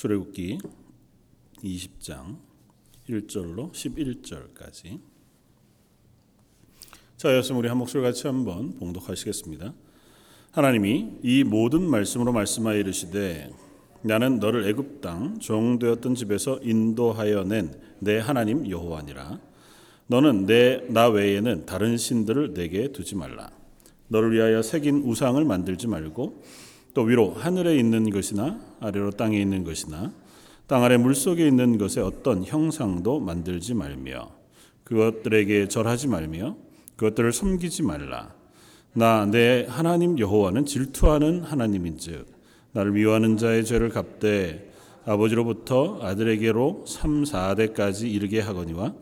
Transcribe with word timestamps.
출애굽기 0.00 0.58
20장 1.62 2.38
1절로 3.06 3.70
11절까지. 3.70 4.98
자, 7.18 7.36
여기서 7.36 7.54
우리 7.54 7.68
한 7.68 7.76
목소리 7.76 8.02
같이 8.02 8.26
한번 8.26 8.78
봉독하시겠습니다. 8.78 9.74
하나님이 10.52 11.18
이 11.22 11.44
모든 11.44 11.82
말씀으로 11.82 12.32
말씀하여 12.32 12.78
이르시되 12.78 13.52
나는 14.00 14.38
너를 14.38 14.66
애굽 14.68 15.02
땅 15.02 15.38
종되었던 15.38 16.14
집에서 16.14 16.58
인도하여 16.62 17.44
낸 17.44 17.70
내 17.98 18.18
하나님 18.18 18.70
여호와니라. 18.70 19.38
너는 20.06 20.46
내 20.46 20.80
나 20.88 21.10
외에는 21.10 21.66
다른 21.66 21.98
신들을 21.98 22.54
내게 22.54 22.90
두지 22.90 23.16
말라. 23.16 23.50
너를 24.08 24.32
위하여 24.32 24.62
새긴 24.62 25.02
우상을 25.02 25.44
만들지 25.44 25.88
말고 25.88 26.42
또 26.94 27.02
위로 27.02 27.32
하늘에 27.34 27.76
있는 27.76 28.10
것이나 28.10 28.60
아래로 28.80 29.12
땅에 29.12 29.40
있는 29.40 29.64
것이나 29.64 30.12
땅 30.66 30.84
아래 30.84 30.96
물 30.96 31.14
속에 31.14 31.46
있는 31.46 31.78
것에 31.78 32.00
어떤 32.00 32.44
형상도 32.44 33.20
만들지 33.20 33.74
말며 33.74 34.30
그것들에게 34.84 35.68
절하지 35.68 36.08
말며 36.08 36.56
그것들을 36.96 37.32
섬기지 37.32 37.82
말라 37.82 38.34
나 38.92 39.24
내 39.24 39.66
하나님 39.68 40.18
여호와는 40.18 40.66
질투하는 40.66 41.42
하나님인즉 41.42 42.26
나를 42.72 42.92
미워하는 42.92 43.36
자의 43.36 43.64
죄를 43.64 43.88
갚되 43.88 44.70
아버지로부터 45.04 46.00
아들에게로 46.02 46.84
3, 46.86 47.24
4대까지 47.24 48.12
이르게 48.12 48.40
하거니와 48.40 48.94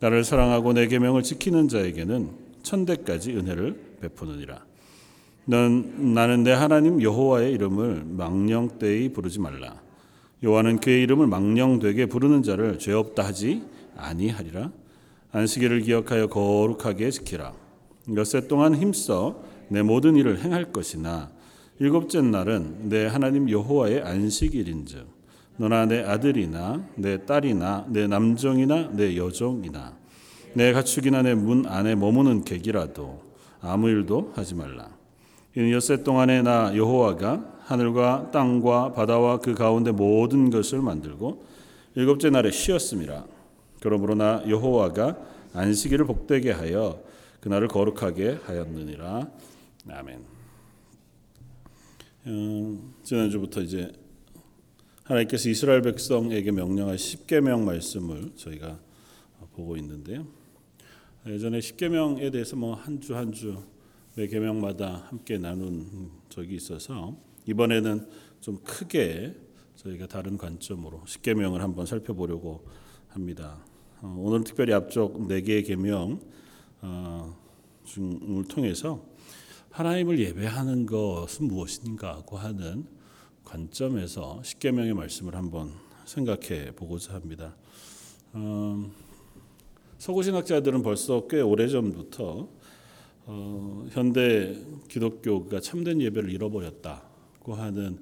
나를 0.00 0.24
사랑하고 0.24 0.72
내 0.72 0.86
계명을 0.86 1.22
지키는 1.22 1.68
자에게는 1.68 2.30
천대까지 2.62 3.32
은혜를 3.32 3.98
베푸느니라. 4.00 4.64
넌 5.46 6.14
나는 6.14 6.42
내 6.42 6.52
하나님 6.52 7.02
여호와의 7.02 7.52
이름을 7.52 8.04
망령되이 8.06 9.12
부르지 9.12 9.40
말라. 9.40 9.80
여호와는 10.42 10.80
그의 10.80 11.02
이름을 11.02 11.26
망령되게 11.26 12.06
부르는 12.06 12.42
자를 12.42 12.78
죄 12.78 12.92
없다 12.92 13.24
하지 13.24 13.62
아니하리라. 13.96 14.70
안식일을 15.32 15.80
기억하여 15.82 16.28
거룩하게 16.28 17.10
지키라. 17.10 17.52
엿새 18.16 18.46
동안 18.48 18.74
힘써 18.74 19.42
내 19.68 19.82
모든 19.82 20.16
일을 20.16 20.42
행할 20.42 20.72
것이나 20.72 21.30
일곱째 21.78 22.20
날은 22.20 22.88
내 22.88 23.06
하나님 23.06 23.50
여호와의 23.50 24.02
안식일인즉 24.02 25.06
너나 25.56 25.86
내 25.86 26.02
아들이나 26.02 26.86
내 26.96 27.24
딸이나 27.24 27.86
내 27.88 28.06
남종이나 28.06 28.90
내 28.92 29.16
여종이나 29.16 29.96
내 30.54 30.72
가축이나 30.72 31.22
내 31.22 31.34
문 31.34 31.66
안에 31.66 31.94
머무는 31.96 32.44
객이라도 32.44 33.22
아무 33.60 33.88
일도 33.88 34.32
하지 34.34 34.54
말라. 34.54 34.93
이는 35.56 35.70
엿새 35.70 36.02
동안에 36.02 36.42
나 36.42 36.76
여호와가 36.76 37.60
하늘과 37.60 38.30
땅과 38.32 38.92
바다와 38.92 39.38
그 39.38 39.54
가운데 39.54 39.92
모든 39.92 40.50
것을 40.50 40.82
만들고 40.82 41.44
일곱째 41.94 42.30
날에 42.30 42.50
쉬었음이라. 42.50 43.24
그러므로 43.80 44.14
나 44.14 44.42
여호와가 44.48 45.16
안식일을 45.52 46.06
복되게 46.06 46.50
하여 46.50 47.02
그날을 47.40 47.68
거룩하게 47.68 48.38
하였느니라. 48.44 49.30
아멘. 49.88 50.24
음, 52.26 52.94
지난주부터 53.02 53.60
이제 53.60 53.92
하나님께서 55.04 55.48
이스라엘 55.50 55.82
백성에게 55.82 56.50
명령한 56.50 56.96
십계명 56.96 57.64
말씀을 57.64 58.32
저희가 58.36 58.78
보고 59.54 59.76
있는데요. 59.76 60.26
예전에 61.26 61.60
십계명에 61.60 62.30
대해서 62.30 62.56
뭐 62.56 62.74
한 62.74 63.00
주 63.00 63.14
한주 63.14 63.62
매 64.16 64.28
계명마다 64.28 65.08
함께 65.08 65.38
나눈 65.38 66.12
적이 66.28 66.54
있어서 66.54 67.16
이번에는 67.46 68.08
좀 68.40 68.58
크게 68.62 69.34
저희가 69.74 70.06
다른 70.06 70.38
관점으로 70.38 71.02
십계명을 71.04 71.60
한번 71.60 71.84
살펴보려고 71.84 72.64
합니다. 73.08 73.64
어, 74.00 74.14
오늘 74.16 74.44
특별히 74.44 74.72
앞쪽 74.72 75.26
네 75.26 75.40
개의 75.40 75.64
계명 75.64 76.20
어, 76.80 77.36
중을 77.84 78.44
통해서 78.44 79.04
하나님을 79.70 80.20
예배하는 80.20 80.86
것은 80.86 81.48
무엇인가고 81.48 82.36
하는 82.36 82.86
관점에서 83.44 84.40
십계명의 84.44 84.94
말씀을 84.94 85.34
한번 85.34 85.72
생각해 86.04 86.76
보고자 86.76 87.14
합니다. 87.14 87.56
어, 88.32 88.90
서구신학자들은 89.98 90.82
벌써 90.82 91.26
꽤 91.26 91.40
오래 91.40 91.66
전부터 91.66 92.48
어, 93.26 93.86
현대 93.90 94.54
기독교가 94.88 95.60
참된 95.60 96.00
예배를 96.00 96.30
잃어버렸다고 96.30 97.54
하는 97.54 97.98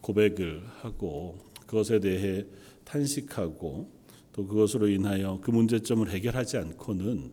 고백을 0.00 0.62
하고 0.80 1.38
그것에 1.66 2.00
대해 2.00 2.44
탄식하고 2.84 3.90
또 4.32 4.46
그것으로 4.46 4.88
인하여 4.88 5.38
그 5.42 5.50
문제점을 5.50 6.08
해결하지 6.10 6.56
않고는 6.56 7.32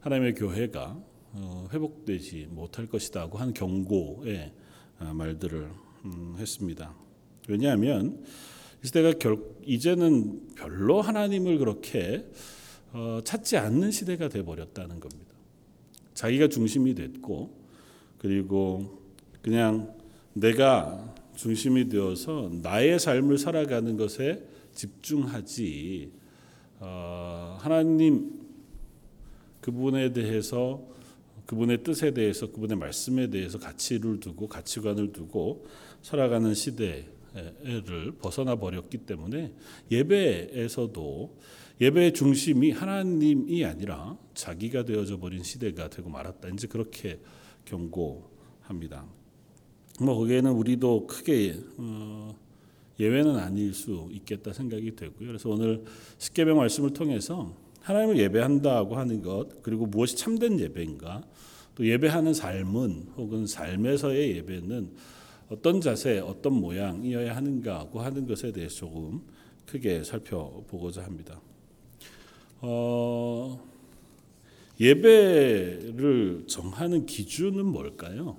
하나님의 0.00 0.34
교회가 0.34 1.00
어, 1.32 1.68
회복되지 1.72 2.48
못할 2.50 2.86
것이다고 2.86 3.38
한 3.38 3.54
경고의 3.54 4.52
말들을 4.98 5.70
음, 6.04 6.34
했습니다. 6.38 6.94
왜냐하면 7.48 8.24
이 8.82 8.86
시대가 8.86 9.12
결, 9.12 9.38
이제는 9.64 10.54
별로 10.56 11.00
하나님을 11.00 11.58
그렇게 11.58 12.28
어, 12.92 13.20
찾지 13.24 13.56
않는 13.56 13.90
시대가 13.90 14.28
돼 14.28 14.44
버렸다는 14.44 15.00
겁니다. 15.00 15.23
자기가 16.14 16.48
중심이 16.48 16.94
됐고 16.94 17.50
그리고 18.18 19.02
그냥 19.42 19.94
내가 20.32 21.14
중심이 21.36 21.88
되어서 21.88 22.50
나의 22.62 22.98
삶을 22.98 23.38
살아가는 23.38 23.96
것에 23.96 24.42
집중하지 24.72 26.10
어, 26.80 27.56
하나님 27.60 28.44
그분에 29.60 30.12
대해서 30.12 30.82
그분의 31.46 31.82
뜻에 31.82 32.12
대해서 32.12 32.50
그분의 32.50 32.76
말씀에 32.76 33.28
대해서 33.28 33.58
가치를 33.58 34.20
두고 34.20 34.48
가치관을 34.48 35.12
두고 35.12 35.66
살아가는 36.02 36.54
시대를 36.54 38.12
벗어나 38.20 38.56
버렸기 38.56 38.98
때문에 38.98 39.52
예배에서도 39.90 41.38
예배의 41.80 42.12
중심이 42.12 42.70
하나님이 42.70 43.64
아니라 43.64 44.16
자기가 44.34 44.84
되어져 44.84 45.18
버린 45.18 45.42
시대가 45.42 45.88
되고 45.88 46.08
말았다. 46.08 46.48
이제 46.48 46.68
그렇게 46.68 47.20
경고합니다. 47.64 49.06
뭐 50.00 50.16
거기에는 50.16 50.52
우리도 50.52 51.06
크게 51.06 51.56
어, 51.78 52.34
예외는 53.00 53.36
아닐 53.36 53.74
수 53.74 54.08
있겠다 54.12 54.52
생각이 54.52 54.94
되고요. 54.94 55.28
그래서 55.28 55.50
오늘 55.50 55.84
십계명 56.18 56.56
말씀을 56.58 56.92
통해서 56.92 57.56
하나님을 57.80 58.18
예배한다고 58.18 58.96
하는 58.96 59.22
것 59.22 59.62
그리고 59.62 59.86
무엇이 59.86 60.16
참된 60.16 60.58
예배인가 60.58 61.22
또 61.74 61.86
예배하는 61.86 62.34
삶은 62.34 63.08
혹은 63.16 63.46
삶에서의 63.46 64.36
예배는 64.36 64.92
어떤 65.48 65.80
자세, 65.80 66.18
어떤 66.20 66.54
모양이어야 66.54 67.36
하는가고 67.36 68.00
하는 68.00 68.26
것에 68.26 68.52
대해서 68.52 68.76
조금 68.76 69.20
크게 69.66 70.04
살펴보고자 70.04 71.02
합니다. 71.02 71.40
어, 72.66 73.62
예배를 74.80 76.44
정하는 76.46 77.04
기준은 77.04 77.66
뭘까요? 77.66 78.38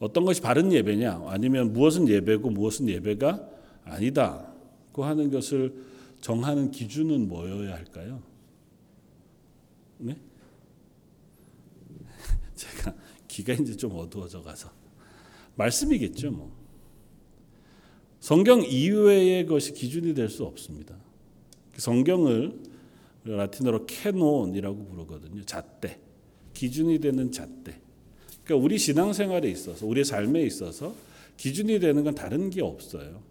어떤 0.00 0.24
것이 0.24 0.40
바른 0.40 0.72
예배냐, 0.72 1.24
아니면 1.28 1.72
무엇은 1.72 2.08
예배고 2.08 2.50
무엇은 2.50 2.88
예배가 2.88 3.48
아니다고 3.84 5.04
하는 5.04 5.30
것을 5.30 5.72
정하는 6.20 6.70
기준은 6.70 7.28
뭐여야 7.28 7.74
할까요? 7.76 8.22
네? 9.98 10.16
제가 12.56 12.94
귀가 13.28 13.52
이제 13.52 13.76
좀 13.76 13.96
어두워져 13.96 14.42
가서 14.42 14.70
말씀이겠죠, 15.54 16.32
뭐. 16.32 16.50
성경 18.18 18.62
이외의 18.62 19.46
것이 19.46 19.72
기준이 19.72 20.12
될 20.12 20.28
수 20.28 20.44
없습니다. 20.44 20.96
성경을 21.76 22.69
라틴어로 23.24 23.86
canon이라고 23.86 24.86
부르거든요. 24.86 25.44
잣대. 25.44 25.98
기준이 26.54 26.98
되는 26.98 27.30
잣대. 27.30 27.80
그러니까 28.44 28.64
우리 28.64 28.78
신앙생활에 28.78 29.48
있어서 29.50 29.86
우리의 29.86 30.04
삶에 30.04 30.42
있어서 30.42 30.94
기준이 31.36 31.78
되는 31.80 32.04
건 32.04 32.14
다른 32.14 32.50
게 32.50 32.62
없어요. 32.62 33.22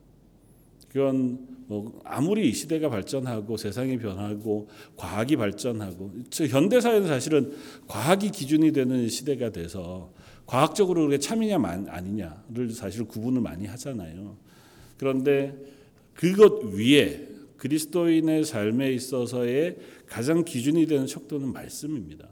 그건 0.90 1.48
뭐 1.68 2.02
아무리 2.04 2.52
시대가 2.52 2.90
발전하고 2.90 3.58
세상이 3.58 4.00
변하고 4.00 4.68
과학이 4.96 5.36
발전하고 5.36 6.12
현대 6.50 6.82
사회는 6.82 7.08
사실은 7.08 7.56
과학이 7.88 8.32
기준이 8.32 8.72
되는 8.72 9.08
시대가 9.08 9.52
돼서 9.52 10.12
과학적으로 10.48 11.04
그게 11.04 11.20
참이냐 11.20 11.60
아니냐를 11.90 12.72
사실 12.72 13.04
구분을 13.06 13.42
많이 13.42 13.68
하잖아요. 13.68 14.36
그런데 14.98 15.56
그것 16.16 16.64
위에 16.74 17.29
그리스도인의 17.60 18.46
삶에 18.46 18.92
있어서의 18.94 19.78
가장 20.08 20.44
기준이 20.44 20.88
되는 20.88 21.06
척도는 21.06 21.54
말씀입니다. 21.54 22.28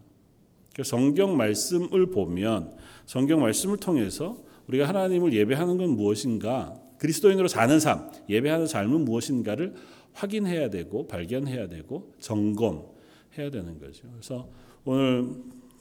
성경 0.83 1.38
말씀을 1.38 2.07
보면 2.07 2.75
성경 3.06 3.41
말씀을 3.41 3.77
통해서 3.77 4.38
우리가 4.68 4.88
하나님을 4.88 5.33
예배하는 5.33 5.77
건 5.77 5.91
무엇인가 5.91 6.75
그리스도인으로 6.97 7.47
사는 7.47 7.79
삶, 7.79 8.09
예배하는 8.27 8.68
삶은 8.68 9.06
무엇인가를 9.06 9.74
확인해야 10.13 10.69
되고 10.69 11.07
발견해야 11.07 11.68
되고 11.68 12.13
점검해야 12.19 13.51
되는 13.51 13.79
거죠. 13.79 14.07
그래서 14.12 14.50
오늘 14.83 15.29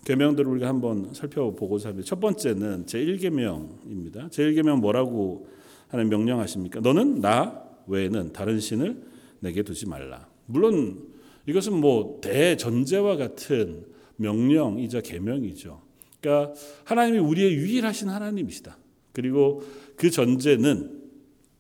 계명들을 0.04 0.50
우리가 0.50 0.68
한번 0.68 1.12
살펴보고자 1.12 1.88
합니다. 1.88 2.06
첫 2.06 2.20
번째는 2.20 2.86
제 2.86 2.98
1계명입니다. 2.98 4.30
제 4.30 4.44
1계명 4.44 4.80
뭐라고 4.80 5.48
하는 5.88 6.08
명령하십니까? 6.08 6.80
너는 6.80 7.20
나 7.20 7.62
외에는 7.86 8.32
다른 8.32 8.60
신을 8.60 9.02
내게 9.46 9.62
두지 9.62 9.86
말라. 9.86 10.28
물론 10.46 11.06
이것은 11.46 11.74
뭐 11.80 12.18
대전제와 12.20 13.16
같은 13.16 13.86
명령이자 14.16 15.02
계명이죠. 15.02 15.80
그러니까 16.20 16.52
하나님이 16.84 17.18
우리의 17.18 17.54
유일하신 17.54 18.08
하나님이시다. 18.08 18.76
그리고 19.12 19.62
그 19.96 20.10
전제는 20.10 21.02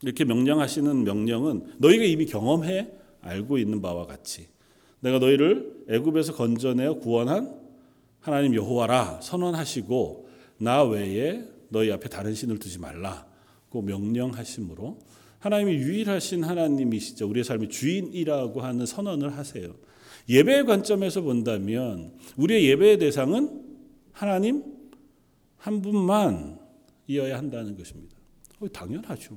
이렇게 0.02 0.24
명령하시는 0.24 1.04
명령은 1.04 1.74
너희가 1.78 2.04
이미 2.04 2.26
경험해 2.26 2.90
알고 3.20 3.58
있는 3.58 3.80
바와 3.80 4.06
같이 4.06 4.48
내가 5.00 5.18
너희를 5.18 5.84
애굽에서 5.88 6.34
건져내어 6.34 6.94
구원한 6.94 7.54
하나님 8.20 8.54
여호와라 8.54 9.20
선언하시고 9.22 10.28
나 10.58 10.82
외에 10.82 11.44
너희 11.68 11.92
앞에 11.92 12.08
다른 12.08 12.34
신을 12.34 12.58
두지 12.58 12.80
말라고 12.80 13.82
명령하심으로 13.82 14.98
하나님이 15.38 15.74
유일하신 15.74 16.44
하나님이시죠. 16.44 17.28
우리의 17.28 17.44
삶의 17.44 17.68
주인이라고 17.68 18.60
하는 18.60 18.86
선언을 18.86 19.36
하세요. 19.36 19.74
예배의 20.28 20.64
관점에서 20.64 21.22
본다면 21.22 22.12
우리의 22.36 22.64
예배의 22.70 22.98
대상은 22.98 23.62
하나님 24.12 24.64
한 25.56 25.82
분만 25.82 26.58
이어야 27.06 27.38
한다는 27.38 27.76
것입니다. 27.76 28.16
어, 28.60 28.68
당연하죠. 28.68 29.36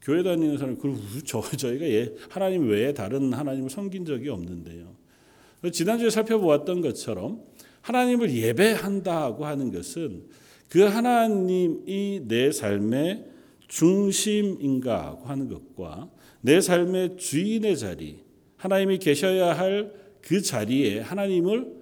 교회 0.00 0.22
다니는 0.22 0.56
사람 0.56 0.78
그리고 0.78 0.98
저 1.26 1.42
저희가 1.42 1.84
예, 1.86 2.14
하나님 2.30 2.68
외에 2.68 2.94
다른 2.94 3.32
하나님을 3.32 3.68
섬긴 3.68 4.04
적이 4.04 4.30
없는데요. 4.30 4.96
지난주에 5.72 6.08
살펴보았던 6.08 6.80
것처럼 6.80 7.42
하나님을 7.82 8.32
예배한다고 8.32 9.44
하는 9.44 9.72
것은 9.72 10.24
그 10.68 10.82
하나님이 10.82 12.22
내 12.26 12.52
삶의 12.52 13.24
중심인가 13.68 15.20
하는 15.24 15.48
것과 15.48 16.10
내 16.40 16.60
삶의 16.60 17.16
주인의 17.16 17.78
자리, 17.78 18.24
하나님이 18.56 18.98
계셔야 18.98 19.56
할 19.56 20.08
그 20.28 20.42
자리에 20.42 21.00
하나님을 21.00 21.74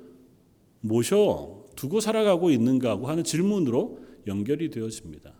모셔 0.81 1.65
두고 1.75 1.99
살아가고 2.01 2.51
있는가 2.51 2.91
하고 2.91 3.09
하는 3.09 3.25
질문으로 3.25 3.99
연결이 4.27 4.71
되어집니다. 4.71 5.33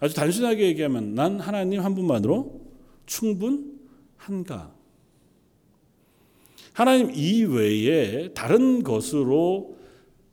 아주 0.00 0.14
단순하게 0.14 0.66
얘기하면 0.68 1.14
난 1.14 1.40
하나님 1.40 1.80
한 1.80 1.96
분만으로 1.96 2.60
충분한가? 3.06 4.72
하나님 6.72 7.10
이외에 7.12 8.32
다른 8.34 8.84
것으로 8.84 9.76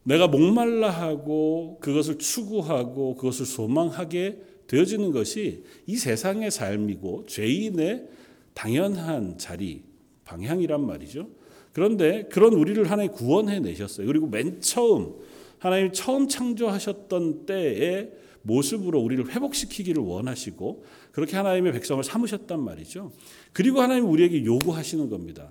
내가 0.04 0.28
목말라 0.28 0.92
하고 0.92 1.80
그것을 1.82 2.20
추구하고 2.20 3.16
그것을 3.16 3.48
소망하게 3.48 4.44
되어지는 4.68 5.12
것이 5.12 5.64
이 5.86 5.96
세상의 5.96 6.52
삶이고 6.52 7.26
죄인의 7.28 8.08
당연한 8.54 9.38
자리, 9.38 9.84
방향이란 10.24 10.86
말이죠. 10.86 11.30
그런데 11.74 12.24
그런 12.32 12.54
우리를 12.54 12.90
하나님 12.90 13.12
구원해 13.12 13.60
내셨어요. 13.60 14.08
그리고 14.08 14.28
맨 14.28 14.62
처음 14.62 15.16
하나님 15.60 15.92
처음 15.92 16.28
창조하셨던 16.28 17.46
때의 17.46 18.12
모습으로 18.44 19.00
우리를 19.02 19.30
회복시키기를 19.30 20.02
원하시고 20.02 20.86
그렇게 21.12 21.36
하나님의 21.36 21.74
백성을 21.74 22.04
삼으셨단 22.04 22.60
말이죠. 22.60 23.12
그리고 23.52 23.82
하나님 23.82 24.10
우리에게 24.10 24.46
요구하시는 24.46 25.10
겁니다. 25.10 25.50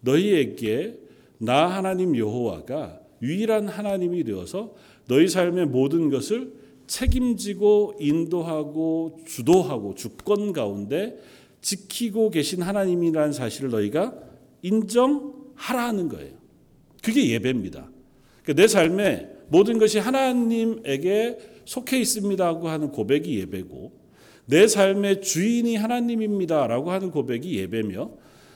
너희에게 0.00 0.98
나 1.38 1.66
하나님 1.66 2.16
여호와가 2.16 3.00
유일한 3.22 3.68
하나님이 3.68 4.24
되어서 4.24 4.74
너희 5.06 5.28
삶의 5.28 5.66
모든 5.66 6.10
것을 6.10 6.52
책임지고 6.90 7.94
인도하고 8.00 9.20
주도하고 9.24 9.94
주권 9.94 10.52
가운데 10.52 11.20
지키고 11.60 12.30
계신 12.30 12.62
하나님이라는 12.62 13.32
사실을 13.32 13.70
너희가 13.70 14.12
인정하라는 14.62 16.08
거예요. 16.08 16.32
그게 17.00 17.30
예배입니다. 17.30 17.88
그러니까 18.42 18.60
내 18.60 18.66
삶에 18.66 19.28
모든 19.48 19.78
것이 19.78 20.00
하나님에게 20.00 21.38
속해 21.64 22.00
있습니다고 22.00 22.68
하는 22.68 22.90
고백이 22.90 23.38
예배고 23.38 23.92
내 24.46 24.66
삶의 24.66 25.22
주인이 25.22 25.76
하나님입니다라고 25.76 26.90
하는 26.90 27.12
고백이 27.12 27.56
예배며 27.56 28.10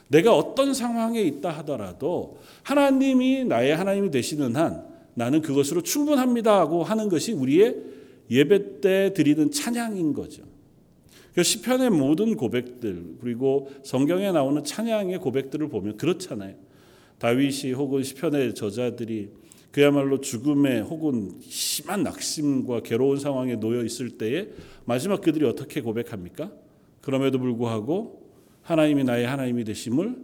내가 0.09 0.35
어떤 0.35 0.73
상황에 0.73 1.21
있다 1.21 1.51
하더라도 1.59 2.37
하나님이 2.63 3.45
나의 3.45 3.77
하나님이 3.77 4.11
되시는 4.11 4.57
한 4.57 4.83
나는 5.13 5.41
그것으로 5.41 5.81
충분합니다고 5.83 6.83
하는 6.83 7.07
것이 7.07 7.31
우리의 7.31 7.94
예배 8.29 8.81
때 8.81 9.13
드리는 9.13 9.51
찬양인 9.51 10.13
거죠. 10.13 10.43
그 11.33 11.43
시편의 11.43 11.89
모든 11.89 12.35
고백들 12.35 13.17
그리고 13.19 13.69
성경에 13.83 14.31
나오는 14.31 14.63
찬양의 14.63 15.19
고백들을 15.19 15.67
보면 15.67 15.97
그렇잖아요. 15.97 16.55
다윗이 17.19 17.73
혹은 17.73 18.03
시편의 18.03 18.55
저자들이 18.55 19.31
그야말로 19.71 20.21
죽음에 20.21 20.79
혹은 20.79 21.37
심한 21.41 22.03
낙심과 22.03 22.83
괴로운 22.83 23.19
상황에 23.19 23.57
놓여 23.57 23.83
있을 23.83 24.11
때에 24.11 24.47
마지막 24.85 25.19
그들이 25.19 25.45
어떻게 25.45 25.81
고백합니까? 25.81 26.51
그럼에도 27.01 27.39
불구하고 27.39 28.31
하나님이 28.61 29.03
나의 29.03 29.27
하나님이 29.27 29.65
되심을 29.65 30.15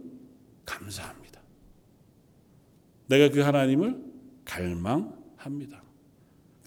감사합니다. 0.64 1.42
내가 3.08 3.28
그 3.28 3.40
하나님을 3.40 4.02
갈망합니다. 4.46 5.81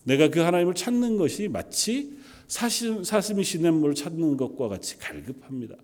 내가 0.06 0.30
그 0.30 0.40
하나님을 0.40 0.74
찾는 0.74 1.18
것이 1.18 1.50
마치 1.50 2.14
사심, 2.48 3.04
사슴이 3.04 3.44
시냇물을 3.44 3.96
찾는 3.96 4.38
것과 4.38 4.70
같이 4.70 4.98
갈급합니다. 4.98 5.76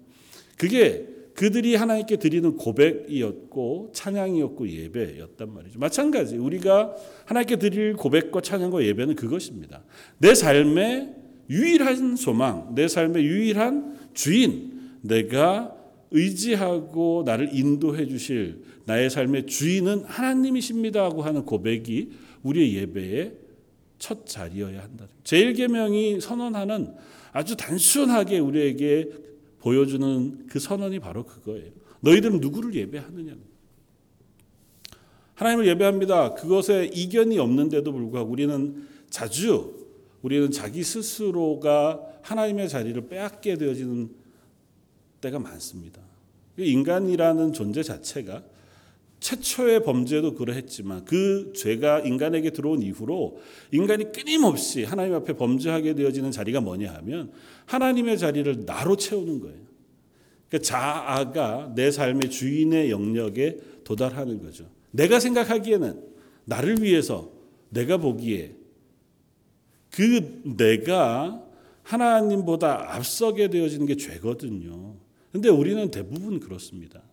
그게 0.58 1.08
그들이 1.34 1.76
하나님께 1.76 2.18
드리는 2.18 2.56
고백이었고 2.56 3.92
찬양이었고 3.94 4.70
예배였단 4.70 5.54
말이죠. 5.54 5.80
마찬가지 5.80 6.38
우리가 6.38 6.96
하나님께 7.26 7.58
드릴 7.58 7.96
고백과 7.96 8.42
찬양과 8.42 8.84
예배는 8.84 9.16
그것입니다. 9.16 9.84
내 10.20 10.36
삶의 10.36 11.16
유일한 11.50 12.16
소망, 12.16 12.76
내 12.76 12.88
삶의 12.88 13.26
유일한 13.26 13.98
주인, 14.14 15.00
내가 15.02 15.76
의지하고 16.12 17.24
나를 17.26 17.50
인도해 17.54 18.06
주실 18.06 18.64
나의 18.86 19.10
삶의 19.10 19.48
주인은 19.48 20.04
하나님이십니다 20.06 21.04
하고 21.04 21.22
하는 21.22 21.46
고백이 21.46 22.12
우리의 22.44 22.76
예배의 22.76 23.32
첫 24.02 24.26
자리여야 24.26 24.82
한다. 24.82 25.08
제일 25.24 25.54
계명이 25.54 26.22
선언하는 26.22 26.96
아주 27.34 27.56
단순하게 27.56 28.40
우리에게 28.40 29.12
보여주는 29.60 30.48
그 30.48 30.58
선언이 30.58 30.98
바로 31.00 31.24
그거예요. 31.24 31.70
너희들은 32.00 32.40
누구를 32.40 32.74
예배하느냐. 32.74 33.36
하나님을 35.36 35.68
예배합니다. 35.68 36.34
그것에 36.34 36.90
이견이 36.92 37.38
없는데도 37.38 37.92
불구하고 37.92 38.32
우리는 38.32 38.88
자주 39.12 39.88
우리는 40.24 40.50
자기 40.50 40.84
스스로가 40.84 42.02
하나님의 42.24 42.70
자리를 42.70 43.08
빼앗게 43.08 43.56
되어지는 43.56 44.10
때가 45.22 45.38
많습니다. 45.38 46.02
인간이라는 46.58 47.54
존재 47.54 47.84
자체가 47.84 48.44
최초의 49.22 49.84
범죄도 49.84 50.34
그러했지만 50.34 51.06
그 51.06 51.54
죄가 51.56 52.00
인간에게 52.00 52.50
들어온 52.50 52.82
이후로 52.82 53.40
인간이 53.72 54.12
끊임없이 54.12 54.84
하나님 54.84 55.14
앞에 55.14 55.34
범죄하게 55.34 55.94
되어지는 55.94 56.32
자리가 56.32 56.60
뭐냐 56.60 56.92
하면 56.96 57.32
하나님의 57.68 58.18
자리를 58.18 58.66
나로 58.66 58.98
채우는 58.98 59.40
거예요. 59.40 59.60
그러니까 60.50 60.68
자아가 60.68 61.72
내 61.76 61.92
삶의 61.92 62.32
주인의 62.32 62.90
영역에 62.90 63.60
도달하는 63.84 64.42
거죠. 64.42 64.66
내가 64.90 65.20
생각하기에는 65.20 66.04
나를 66.46 66.82
위해서 66.82 67.32
내가 67.70 67.98
보기에 67.98 68.56
그 69.92 70.42
내가 70.58 71.46
하나님보다 71.84 72.96
앞서게 72.96 73.50
되어지는 73.50 73.86
게 73.86 73.96
죄거든요. 73.96 74.96
근데 75.32 75.48
우리는 75.50 75.92
대부분 75.92 76.40
그렇습니다. 76.40 77.04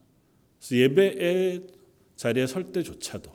예배의 0.73 1.78
자리에 2.19 2.49
설 2.49 2.73
때조차도 2.73 3.31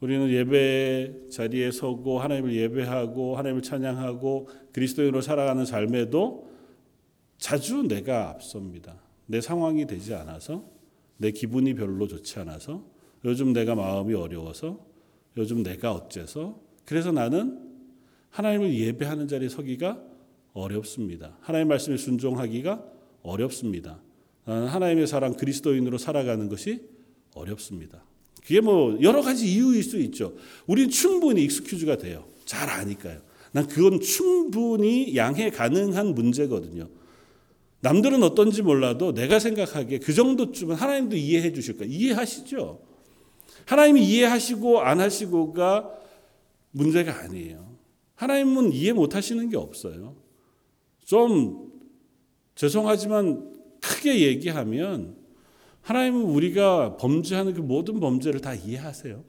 우리는 0.00 0.28
예배 0.28 1.30
자리에 1.30 1.70
서고 1.70 2.18
하나님을 2.18 2.54
예배하고 2.54 3.36
하나님을 3.36 3.62
찬양하고 3.62 4.48
그리스도인으로 4.72 5.22
살아가는 5.22 5.64
삶에도 5.64 6.50
자주 7.38 7.82
내가 7.88 8.28
앞섭니다. 8.28 9.00
내 9.26 9.40
상황이 9.40 9.86
되지 9.86 10.12
않아서 10.14 10.68
내 11.16 11.30
기분이 11.30 11.74
별로 11.74 12.06
좋지 12.06 12.38
않아서 12.40 12.84
요즘 13.24 13.54
내가 13.54 13.74
마음이 13.74 14.12
어려워서 14.12 14.84
요즘 15.38 15.62
내가 15.62 15.92
어째서 15.92 16.60
그래서 16.84 17.12
나는 17.12 17.60
하나님을 18.28 18.74
예배하는 18.74 19.26
자리에 19.26 19.48
서기가 19.48 20.02
어렵습니다. 20.52 21.38
하나님 21.40 21.68
말씀에 21.68 21.96
순종하기가 21.96 22.84
어렵습니다. 23.22 24.02
하나님의 24.44 25.06
사랑 25.06 25.32
그리스도인으로 25.34 25.96
살아가는 25.96 26.48
것이 26.50 26.91
어렵습니다. 27.34 28.04
그게 28.42 28.60
뭐 28.60 28.98
여러 29.02 29.22
가지 29.22 29.50
이유일 29.52 29.82
수 29.82 29.98
있죠. 30.00 30.34
우린 30.66 30.90
충분히 30.90 31.44
익스큐즈가 31.44 31.98
돼요. 31.98 32.24
잘 32.44 32.68
아니까요. 32.68 33.20
난 33.52 33.66
그건 33.66 34.00
충분히 34.00 35.14
양해 35.16 35.50
가능한 35.50 36.14
문제거든요. 36.14 36.88
남들은 37.80 38.22
어떤지 38.22 38.62
몰라도 38.62 39.12
내가 39.12 39.38
생각하기에 39.38 39.98
그 39.98 40.12
정도쯤은 40.12 40.76
하나님도 40.76 41.16
이해해 41.16 41.52
주실 41.52 41.76
거예요. 41.76 41.92
이해하시죠? 41.92 42.80
하나님이 43.66 44.04
이해하시고 44.04 44.80
안 44.80 45.00
하시고가 45.00 45.90
문제가 46.70 47.20
아니에요. 47.20 47.72
하나님은 48.14 48.72
이해 48.72 48.92
못 48.92 49.14
하시는 49.14 49.48
게 49.48 49.56
없어요. 49.56 50.16
좀 51.04 51.72
죄송하지만 52.54 53.52
크게 53.80 54.20
얘기하면 54.20 55.16
하나님은 55.82 56.22
우리가 56.22 56.96
범죄하는 56.96 57.54
그 57.54 57.60
모든 57.60 58.00
범죄를 58.00 58.40
다 58.40 58.54
이해하세요. 58.54 59.22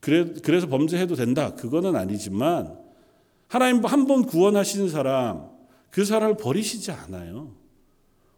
그래, 0.00 0.34
그래서 0.42 0.66
범죄해도 0.68 1.14
된다. 1.16 1.54
그거는 1.54 1.96
아니지만 1.96 2.78
하나님 3.48 3.84
한 3.84 4.06
번 4.06 4.24
구원하시는 4.24 4.88
사람, 4.88 5.48
그 5.90 6.04
사람을 6.04 6.36
버리시지 6.36 6.90
않아요. 6.92 7.54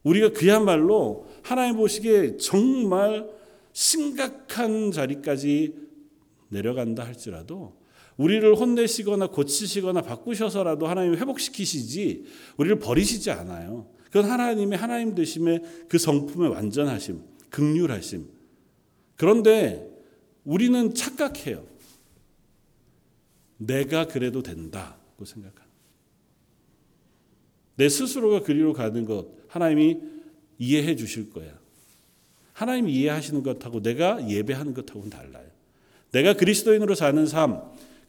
우리가 0.02 0.30
그야말로 0.30 1.26
하나님 1.42 1.76
보시기에 1.76 2.36
정말 2.36 3.28
심각한 3.72 4.90
자리까지 4.92 5.74
내려간다 6.48 7.04
할지라도 7.04 7.76
우리를 8.16 8.54
혼내시거나 8.54 9.28
고치시거나 9.28 10.02
바꾸셔서라도 10.02 10.86
하나님 10.86 11.14
회복시키시지 11.14 12.24
우리를 12.56 12.78
버리시지 12.78 13.30
않아요. 13.30 13.86
그건 14.10 14.30
하나님의 14.30 14.78
하나님 14.78 15.14
되심의 15.14 15.62
그 15.88 15.98
성품의 15.98 16.50
완전하심, 16.50 17.22
극률하심. 17.50 18.28
그런데 19.16 19.88
우리는 20.44 20.94
착각해요. 20.94 21.66
내가 23.58 24.06
그래도 24.06 24.42
된다고 24.42 25.24
생각합니다. 25.24 25.68
내 27.76 27.88
스스로가 27.88 28.42
그리로 28.42 28.72
가는 28.72 29.04
것 29.04 29.28
하나님이 29.48 30.00
이해해 30.58 30.96
주실 30.96 31.30
거야. 31.30 31.58
하나님이 32.52 32.92
이해하시는 32.92 33.42
것하고 33.42 33.82
내가 33.82 34.28
예배하는 34.28 34.74
것하고는 34.74 35.10
달라요. 35.10 35.48
내가 36.10 36.34
그리스도인으로 36.34 36.94
사는 36.94 37.24
삶, 37.26 37.60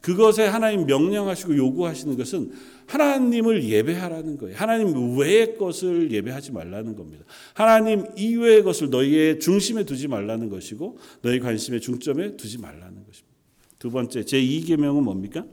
그것에 0.01 0.45
하나님 0.45 0.85
명령하시고 0.85 1.57
요구하시는 1.57 2.17
것은 2.17 2.51
하나님을 2.87 3.63
예배하라는 3.63 4.37
거예요. 4.37 4.55
하나님 4.57 5.17
외의 5.17 5.57
것을 5.57 6.11
예배하지 6.11 6.51
말라는 6.53 6.95
겁니다. 6.95 7.25
하나님 7.53 8.05
이외의 8.17 8.63
것을 8.63 8.89
너희의 8.89 9.39
중심에 9.39 9.83
두지 9.83 10.07
말라는 10.07 10.49
것이고 10.49 10.97
너희 11.21 11.39
관심의 11.39 11.81
중점에 11.81 12.37
두지 12.37 12.59
말라는 12.59 13.05
것입니다. 13.05 13.29
두 13.77 13.91
번째 13.91 14.21
제2계명은 14.21 15.01
뭡니까? 15.03 15.45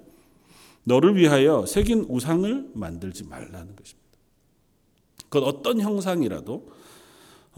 너를 0.85 1.17
위하여 1.17 1.67
새긴 1.67 2.07
우상을 2.09 2.71
만들지 2.75 3.25
말라는 3.25 3.75
것입니다. 3.75 4.07
그건 5.29 5.45
어떤 5.45 5.81
형상이라도 5.81 6.71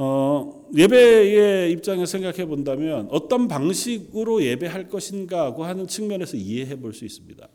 어, 0.01 0.65
예배의 0.77 1.73
입장에서 1.73 2.07
생각해 2.07 2.47
본다면 2.47 3.09
어떤 3.11 3.49
방식으로 3.49 4.45
예배할 4.45 4.89
것인가 4.89 5.53
하는 5.59 5.89
측면에서 5.89 6.37
이해해 6.37 6.77
볼 6.77 6.93
수 6.95 7.05
있습니다. 7.05 7.49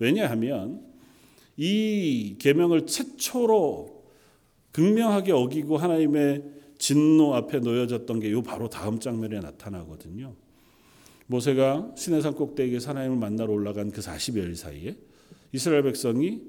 왜냐하면 0.00 0.82
이 1.56 2.34
계명을 2.40 2.86
최초로 2.86 4.02
극명하게 4.72 5.30
어기고 5.32 5.76
하나님의 5.78 6.42
진노 6.78 7.32
앞에 7.34 7.60
놓여졌던 7.60 8.18
게 8.18 8.32
요 8.32 8.42
바로 8.42 8.68
다음 8.68 8.98
장면에 8.98 9.38
나타나거든요. 9.38 10.34
모세가 11.28 11.92
시내산 11.96 12.34
꼭대기에 12.34 12.80
하나님을 12.84 13.16
만나러 13.16 13.52
올라간 13.52 13.92
그 13.92 14.00
40여일 14.00 14.56
사이에 14.56 14.96
이스라엘 15.52 15.84
백성이 15.84 16.42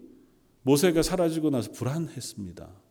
모세가 0.64 1.04
사라지고 1.04 1.52
나서 1.52 1.72
불안했습니다. 1.72 2.85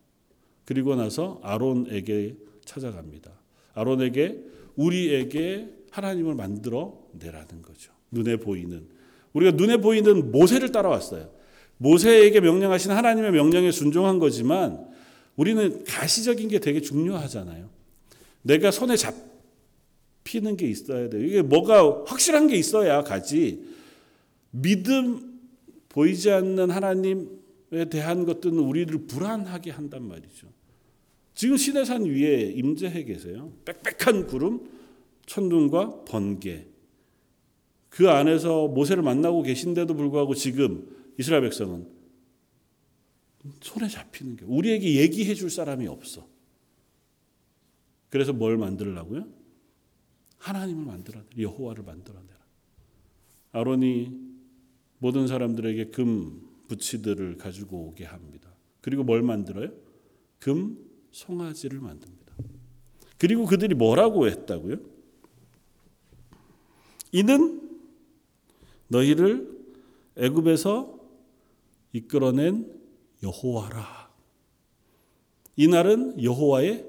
그리고 0.65 0.95
나서 0.95 1.41
아론에게 1.43 2.37
찾아갑니다. 2.65 3.31
아론에게 3.75 4.43
우리에게 4.77 5.69
하나님을 5.91 6.35
만들어 6.35 6.99
내라는 7.13 7.63
거죠. 7.63 7.93
눈에 8.11 8.37
보이는 8.37 8.87
우리가 9.33 9.57
눈에 9.57 9.77
보이는 9.77 10.33
모세를 10.33 10.73
따라왔어요. 10.73 11.31
모세에게 11.77 12.41
명령하신 12.41 12.93
하나님의 12.93 13.33
명령에 13.33 13.71
순종한 13.71 14.19
거지만 14.19 14.87
우리는 15.37 15.85
가시적인 15.85 16.49
게 16.49 16.59
되게 16.61 16.81
중요하잖아요. 16.81 17.69
내가 18.43 18.71
손에 18.71 18.97
잡히는 18.97 20.57
게 20.57 20.67
있어야 20.69 21.09
돼요. 21.09 21.25
이게 21.25 21.43
뭐가 21.43 22.05
확실한 22.07 22.47
게 22.47 22.57
있어야 22.57 23.03
가지. 23.03 23.65
믿음 24.51 25.41
보이지 25.89 26.31
않는 26.31 26.71
하나님에 26.71 27.25
대한 27.91 28.25
것들은 28.25 28.59
우리를 28.59 29.07
불안하게 29.07 29.71
한단 29.71 30.07
말이죠. 30.07 30.49
지금 31.35 31.57
시내산 31.57 32.05
위에 32.05 32.53
임재해 32.53 33.05
계세요. 33.05 33.53
빽빽한 33.65 34.27
구름, 34.27 34.71
천둥과 35.27 36.05
번개. 36.05 36.67
그 37.89 38.11
안에서 38.11 38.69
모세를 38.69 39.03
만나고 39.03 39.43
계신데도 39.43 39.95
불구하고 39.95 40.35
지금 40.35 40.89
이스라엘 41.19 41.43
백성은 41.43 41.89
손에 43.61 43.89
잡히는 43.89 44.37
게 44.37 44.45
우리에게 44.47 45.01
얘기해 45.01 45.35
줄 45.35 45.51
사람이 45.51 45.87
없어. 45.87 46.27
그래서 48.11 48.33
뭘 48.33 48.57
만들라고요? 48.57 49.27
하나님을 50.39 50.85
만들어내라. 50.85 51.31
여호와를 51.39 51.85
만들어내라. 51.85 52.35
아론이 53.53 54.35
모든 54.99 55.27
사람들에게 55.27 55.87
금 55.87 56.44
부치들을 56.69 57.39
가지고 57.39 57.89
오게 57.89 58.05
합니다. 58.05 58.55
그리고 58.81 59.03
뭘 59.05 59.23
만들어요? 59.23 59.71
금 60.39 60.79
송아지를 61.11 61.81
만듭니다. 61.81 62.35
그리고 63.19 63.47
그들이 63.47 63.75
뭐라고 63.75 64.27
했다고요? 64.27 64.77
이는 67.13 67.71
너희를 68.89 69.49
애굽에서 70.17 70.99
이끌어낸 71.93 72.79
여호와라. 73.23 74.13
이 75.57 75.69
날은 75.69 76.23
여호와의 76.23 76.87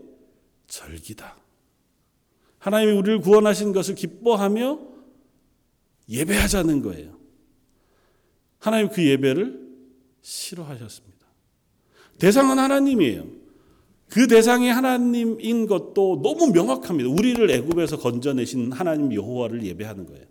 절기다. 0.67 1.38
하나님이 2.58 2.94
우리를 2.94 3.22
구원하신 3.22 3.72
것을 3.74 3.94
기뻐하며 3.94 4.79
예배하자는 6.10 6.82
거예요. 6.82 7.17
하나님 8.58 8.89
그 8.89 9.05
예배를 9.05 9.64
싫어하셨습니다. 10.25 11.27
대상은 12.17 12.58
하나님이에요. 12.58 13.27
그 14.10 14.27
대상이 14.27 14.70
하나님인 14.70 15.67
것도 15.67 16.22
너무 16.24 16.51
명확합니다. 16.51 17.10
우리를 17.10 17.50
애굽에서 17.50 18.00
건져내신 18.00 18.72
하나님 18.72 19.13
여호와를 19.13 19.63
예배하는 19.63 20.05
거예요. 20.08 20.25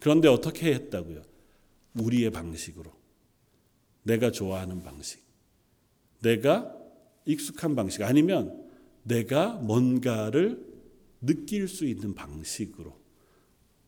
그런데 0.00 0.28
어떻게 0.28 0.74
했다고요? 0.74 1.22
우리의 1.94 2.30
방식으로. 2.30 2.90
내가 4.02 4.30
좋아하는 4.30 4.82
방식. 4.82 5.22
내가 6.20 6.74
익숙한 7.26 7.74
방식. 7.74 8.02
아니면 8.02 8.68
내가 9.02 9.54
뭔가를 9.54 10.66
느낄 11.20 11.68
수 11.68 11.86
있는 11.86 12.14
방식으로 12.14 12.98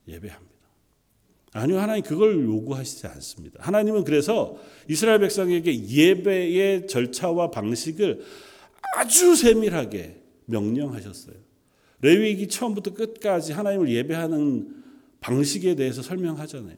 예배합니다. 0.09 0.52
아니요, 1.53 1.81
하나님 1.81 2.03
그걸 2.03 2.45
요구하시지 2.45 3.07
않습니다. 3.09 3.59
하나님은 3.63 4.05
그래서 4.05 4.57
이스라엘 4.89 5.21
백성에게 5.21 5.87
예배의 5.87 6.87
절차와 6.87 7.51
방식을 7.51 8.23
아주 8.97 9.37
세밀하게 9.37 10.23
명령하셨어요. 10.47 11.37
레위기 12.01 12.49
처음부터 12.49 12.95
끝까지 12.95 13.53
하나님을 13.53 13.91
예배하는 13.91 14.83
방식에 15.21 15.75
대해서 15.75 16.03
설명하잖아요. 16.03 16.77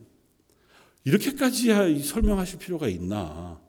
이렇게까지 1.05 2.01
설명하실 2.01 2.59
필요가 2.59 2.89
있나? 2.89 3.61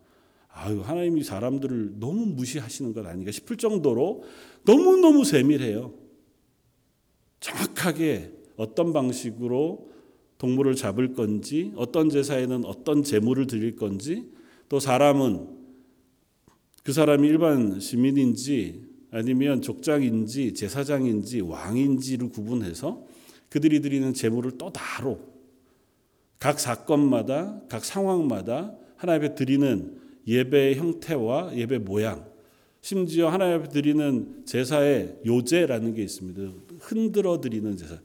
아유, 0.50 0.82
하나님이 0.82 1.24
사람들을 1.24 2.00
너무 2.00 2.26
무시하시는 2.28 2.94
것 2.94 3.06
아닌가 3.06 3.32
싶을 3.32 3.58
정도로 3.58 4.24
너무너무 4.64 5.24
세밀해요. 5.24 5.94
정확하게 7.42 8.32
어떤 8.56 8.94
방식으로 8.94 9.95
동물을 10.46 10.75
잡을 10.75 11.14
건지 11.14 11.72
어떤 11.75 12.10
제사에는 12.12 12.66
어떤 12.66 13.02
제물을 13.02 13.48
드릴 13.48 13.75
건지 13.75 14.30
또 14.70 14.80
사람은 14.80 15.48
그 16.84 16.94
사람이 16.94 17.28
일반 17.28 17.80
시민인지 17.80 18.84
아니면 19.10 19.64
족장인지 19.64 20.54
제사장인지 20.54 21.42
왕인지를 21.42 22.30
구분해서 22.30 23.08
그들이 23.50 23.82
드리는 23.82 24.14
제물을 24.14 24.60
또 24.60 24.72
따로 24.72 25.20
각 26.38 26.60
사건마다 26.60 27.62
각 27.68 27.84
상황마다 27.84 28.75
하나님 28.98 29.24
앞에 29.24 29.36
드리는 29.36 29.98
예배의 30.28 30.75
형태와 30.75 31.56
예배 31.56 31.80
모양 31.80 32.24
심지어 32.82 33.30
하나님 33.30 33.62
앞에 33.62 33.70
드리는 33.70 34.44
제사의 34.46 35.22
요제라는 35.25 35.96
게 35.96 36.04
있습니다. 36.04 36.54
흔들어 36.82 37.42
드리는 37.42 37.75
제사. 37.75 38.00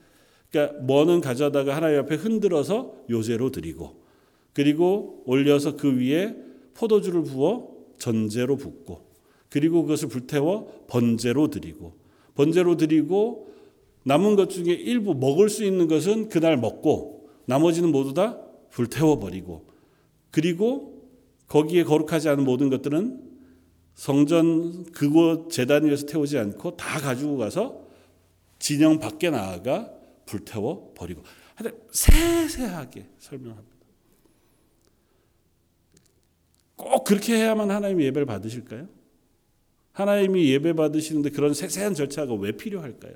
그러니까 0.50 0.78
뭐는 0.82 1.20
가져다가 1.20 1.76
하나님 1.76 2.00
앞에 2.00 2.16
흔들어서 2.16 2.94
요제로 3.08 3.50
드리고 3.50 4.00
그리고 4.52 5.22
올려서 5.26 5.76
그 5.76 5.96
위에 5.98 6.36
포도주를 6.74 7.22
부어 7.22 7.70
전제로 7.98 8.56
붓고 8.56 9.08
그리고 9.48 9.82
그것을 9.82 10.08
불태워 10.08 10.86
번제로 10.88 11.48
드리고 11.48 11.94
번제로 12.34 12.76
드리고 12.76 13.50
남은 14.04 14.36
것 14.36 14.50
중에 14.50 14.72
일부 14.72 15.14
먹을 15.14 15.48
수 15.48 15.64
있는 15.64 15.86
것은 15.86 16.28
그날 16.28 16.56
먹고 16.56 17.28
나머지는 17.44 17.90
모두 17.90 18.14
다 18.14 18.38
불태워 18.70 19.18
버리고 19.18 19.66
그리고 20.30 21.00
거기에 21.48 21.84
거룩하지 21.84 22.28
않은 22.28 22.44
모든 22.44 22.70
것들은 22.70 23.20
성전 23.94 24.84
그곳 24.92 25.50
재단 25.50 25.84
위에서 25.84 26.06
태우지 26.06 26.38
않고 26.38 26.76
다 26.76 27.00
가지고 27.00 27.36
가서 27.36 27.82
진영 28.58 28.98
밖에 28.98 29.30
나아가 29.30 29.92
불태워 30.30 30.94
버리고 30.94 31.22
하여튼 31.56 31.78
세세하게 31.90 33.06
설명합니다. 33.18 33.76
꼭 36.76 37.04
그렇게 37.04 37.34
해야만 37.34 37.70
하나님이 37.70 38.04
예배를 38.04 38.26
받으실까요? 38.26 38.88
하나님이 39.92 40.50
예배 40.52 40.74
받으시는데 40.74 41.30
그런 41.30 41.52
세세한 41.52 41.94
절차가 41.94 42.32
왜 42.34 42.52
필요할까요? 42.52 43.14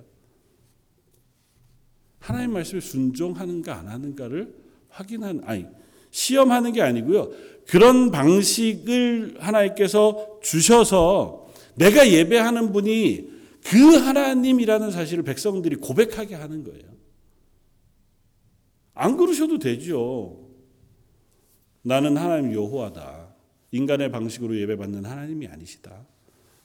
하나님 2.19 2.53
말씀에 2.53 2.81
순종하는가 2.81 3.79
안 3.79 3.89
하는가를 3.89 4.55
확인한 4.89 5.41
아니 5.45 5.67
시험하는 6.11 6.73
게 6.73 6.83
아니고요. 6.83 7.31
그런 7.67 8.11
방식을 8.11 9.37
하나님께서 9.39 10.41
주셔서 10.43 11.49
내가 11.77 12.09
예배하는 12.09 12.73
분이 12.73 13.31
그 13.65 13.79
하나님이라는 13.97 14.91
사실을 14.91 15.23
백성들이 15.25 15.77
고백하게 15.77 16.35
하는 16.35 16.65
거예요. 16.65 16.95
안 18.95 19.17
그러셔도 19.17 19.59
되죠. 19.59 20.49
나는 21.83 22.17
하나님 22.17 22.53
여호와다. 22.53 23.35
인간의 23.73 24.11
방식으로 24.11 24.59
예배받는 24.61 25.05
하나님이 25.05 25.49
아니시다. 25.49 26.07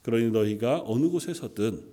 그러니 0.02 0.30
너희가 0.30 0.82
어느 0.86 1.08
곳에서든 1.08 1.84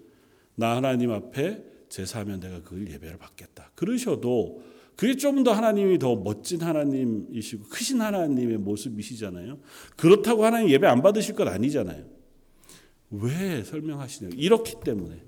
나 0.56 0.75
하나님 0.75 1.12
앞에 1.12 1.63
제사하면 1.89 2.39
내가 2.39 2.62
그걸 2.62 2.89
예배를 2.89 3.17
받겠다. 3.17 3.72
그러셔도 3.75 4.62
그게 4.96 5.15
좀 5.15 5.44
더 5.44 5.51
하나님이 5.53 6.00
더 6.00 6.15
멋진 6.15 6.62
하나님이시고 6.62 7.65
크신 7.70 8.01
하나님의 8.01 8.58
모습이시잖아요. 8.58 9.60
그렇다고 9.96 10.44
하나님 10.46 10.70
예배 10.70 10.88
안 10.88 11.01
받으실 11.01 11.36
것 11.36 11.48
아니잖아요. 11.48 12.06
왜 13.12 13.63
설명하시냐? 13.63 14.32
이렇기 14.36 14.75
때문에 14.84 15.26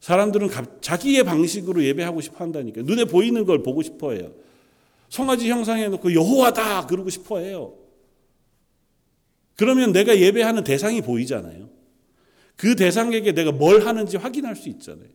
사람들은 0.00 0.48
자기의 0.80 1.24
방식으로 1.24 1.84
예배하고 1.84 2.20
싶어 2.20 2.38
한다니까. 2.44 2.82
눈에 2.82 3.04
보이는 3.04 3.44
걸 3.44 3.62
보고 3.62 3.82
싶어 3.82 4.12
해요. 4.12 4.32
송아지 5.08 5.50
형상해 5.50 5.88
놓고 5.88 6.14
여호와다 6.14 6.86
그러고 6.86 7.10
싶어 7.10 7.38
해요. 7.38 7.76
그러면 9.56 9.92
내가 9.92 10.18
예배하는 10.18 10.64
대상이 10.64 11.02
보이잖아요. 11.02 11.68
그 12.56 12.76
대상에게 12.76 13.32
내가 13.32 13.52
뭘 13.52 13.86
하는지 13.86 14.16
확인할 14.16 14.56
수 14.56 14.68
있잖아요. 14.70 15.08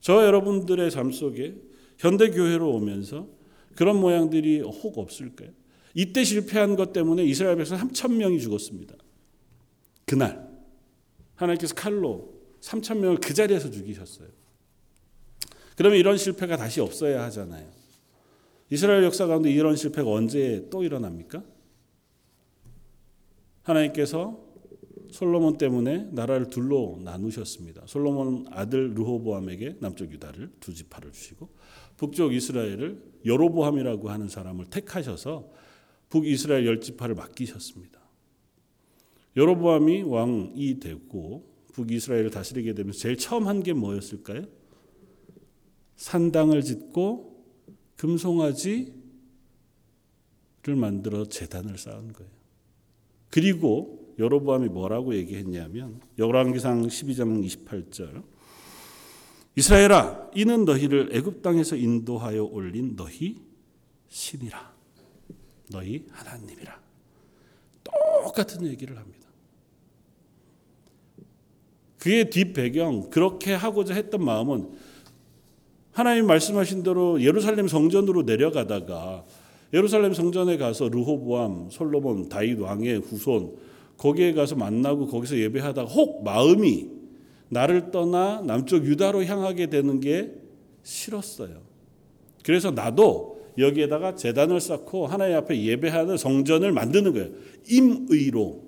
저 0.00 0.24
여러분들의 0.24 0.90
삶 0.90 1.12
속에 1.12 1.54
현대 1.98 2.30
교회로 2.30 2.72
오면서 2.72 3.28
그런 3.76 4.00
모양들이 4.00 4.60
혹 4.60 4.98
없을까요? 4.98 5.50
이때 5.94 6.24
실패한 6.24 6.74
것 6.74 6.92
때문에 6.92 7.22
이스라엘 7.24 7.56
백성 7.56 7.78
3천 7.78 8.14
명이 8.14 8.40
죽었습니다. 8.40 8.96
그날 10.06 10.48
하나님께서 11.36 11.74
칼로 11.74 12.31
3천 12.62 12.98
명을 12.98 13.18
그 13.18 13.34
자리에서 13.34 13.70
죽이셨어요. 13.70 14.28
그러면 15.76 15.98
이런 15.98 16.16
실패가 16.16 16.56
다시 16.56 16.80
없어야 16.80 17.22
하잖아요. 17.24 17.68
이스라엘 18.70 19.04
역사 19.04 19.26
가운데 19.26 19.50
이런 19.50 19.76
실패가 19.76 20.08
언제 20.08 20.66
또 20.70 20.82
일어납니까? 20.82 21.42
하나님께서 23.62 24.40
솔로몬 25.10 25.58
때문에 25.58 26.08
나라를 26.12 26.48
둘로 26.48 26.98
나누셨습니다. 27.04 27.82
솔로몬 27.86 28.46
아들 28.50 28.94
르호보암에게 28.94 29.76
남쪽 29.80 30.10
유다를 30.10 30.52
두 30.58 30.72
지파를 30.72 31.12
주시고 31.12 31.50
북쪽 31.98 32.32
이스라엘을 32.32 33.02
여로보암이라고 33.26 34.08
하는 34.08 34.28
사람을 34.28 34.66
택하셔서 34.66 35.50
북이스라엘 36.08 36.66
열 36.66 36.80
지파를 36.80 37.14
맡기셨습니다. 37.14 38.00
여로보암이 39.36 40.02
왕이 40.02 40.80
되고 40.80 41.51
북이스라엘을 41.72 42.30
다스리게 42.30 42.74
되면서 42.74 42.98
제일 43.00 43.16
처음 43.16 43.46
한 43.48 43.62
게 43.62 43.72
뭐였을까요? 43.72 44.44
산당을 45.96 46.62
짓고 46.62 47.44
금송아지를 47.96 48.92
만들어 50.76 51.24
재단을 51.26 51.78
쌓은 51.78 52.12
거예요. 52.12 52.30
그리고 53.30 54.14
여로보암이 54.18 54.68
뭐라고 54.68 55.14
얘기했냐면 55.14 56.00
열왕기상 56.18 56.82
12장 56.82 57.44
28절 57.46 58.22
이스라엘아 59.56 60.30
이는 60.34 60.64
너희를 60.64 61.10
애굽 61.12 61.42
땅에서 61.42 61.76
인도하여 61.76 62.44
올린 62.44 62.96
너희 62.96 63.36
신이라 64.08 64.72
너희 65.70 66.06
하나님이라 66.10 66.80
똑같은 67.84 68.66
얘기를 68.66 68.98
합니다. 68.98 69.21
그의 72.02 72.30
뒷 72.30 72.52
배경 72.52 73.10
그렇게 73.10 73.54
하고자 73.54 73.94
했던 73.94 74.24
마음은 74.24 74.70
하나님 75.92 76.26
말씀하신 76.26 76.82
대로 76.82 77.22
예루살렘 77.22 77.68
성전으로 77.68 78.22
내려가다가 78.22 79.24
예루살렘 79.72 80.12
성전에 80.12 80.56
가서 80.56 80.88
르호보암, 80.88 81.68
솔로몬, 81.70 82.28
다윗 82.28 82.58
왕의 82.58 83.02
후손 83.02 83.54
거기에 83.98 84.32
가서 84.32 84.56
만나고 84.56 85.06
거기서 85.06 85.38
예배하다가 85.38 85.88
혹 85.92 86.24
마음이 86.24 86.88
나를 87.50 87.92
떠나 87.92 88.42
남쪽 88.44 88.84
유다로 88.84 89.24
향하게 89.24 89.70
되는 89.70 90.00
게 90.00 90.32
싫었어요. 90.82 91.60
그래서 92.42 92.72
나도 92.72 93.44
여기에다가 93.58 94.16
재단을 94.16 94.58
쌓고 94.58 95.06
하나님 95.06 95.36
앞에 95.36 95.62
예배하는 95.62 96.16
성전을 96.16 96.72
만드는 96.72 97.12
거예요. 97.12 97.28
임의로 97.70 98.60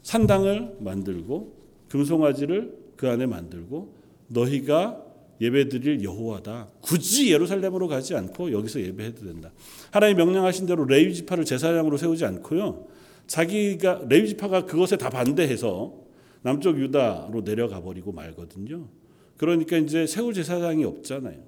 산당을 0.00 0.76
만들고 0.80 1.53
금송아지를 1.94 2.76
그 2.96 3.08
안에 3.08 3.26
만들고 3.26 3.94
너희가 4.26 5.00
예배드릴 5.40 6.02
여호와다. 6.02 6.68
굳이 6.80 7.30
예루살렘으로 7.30 7.86
가지 7.86 8.16
않고 8.16 8.50
여기서 8.50 8.80
예배해도 8.80 9.24
된다. 9.24 9.52
하나님 9.92 10.16
명령하신 10.16 10.66
대로 10.66 10.84
레위 10.86 11.14
지파를 11.14 11.44
제사장으로 11.44 11.96
세우지 11.96 12.24
않고요. 12.24 12.88
자기가 13.28 14.06
레위 14.08 14.28
지파가 14.28 14.64
그것에 14.64 14.96
다 14.96 15.08
반대해서 15.08 15.94
남쪽 16.42 16.80
유다로 16.80 17.44
내려가 17.44 17.80
버리고 17.80 18.10
말거든요. 18.10 18.88
그러니까 19.36 19.76
이제 19.76 20.04
세울 20.08 20.34
제사장이 20.34 20.84
없잖아요. 20.84 21.38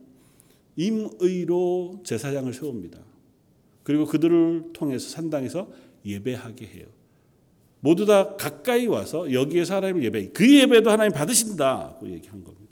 임의로 0.77 2.03
제사장을 2.05 2.53
세웁니다. 2.53 3.01
그리고 3.83 4.07
그들을 4.07 4.71
통해서 4.73 5.09
산당에서 5.09 5.69
예배하게 6.05 6.67
해요. 6.67 6.96
모두 7.87 8.05
다 8.05 8.35
가까이 8.35 8.89
와서 8.89 9.33
여기에 9.33 9.65
사람을 9.65 10.03
예배, 10.03 10.31
그 10.31 10.53
예배도 10.53 10.91
하나님 10.91 11.13
받으신다고 11.13 12.11
얘기한 12.11 12.43
겁니다. 12.43 12.67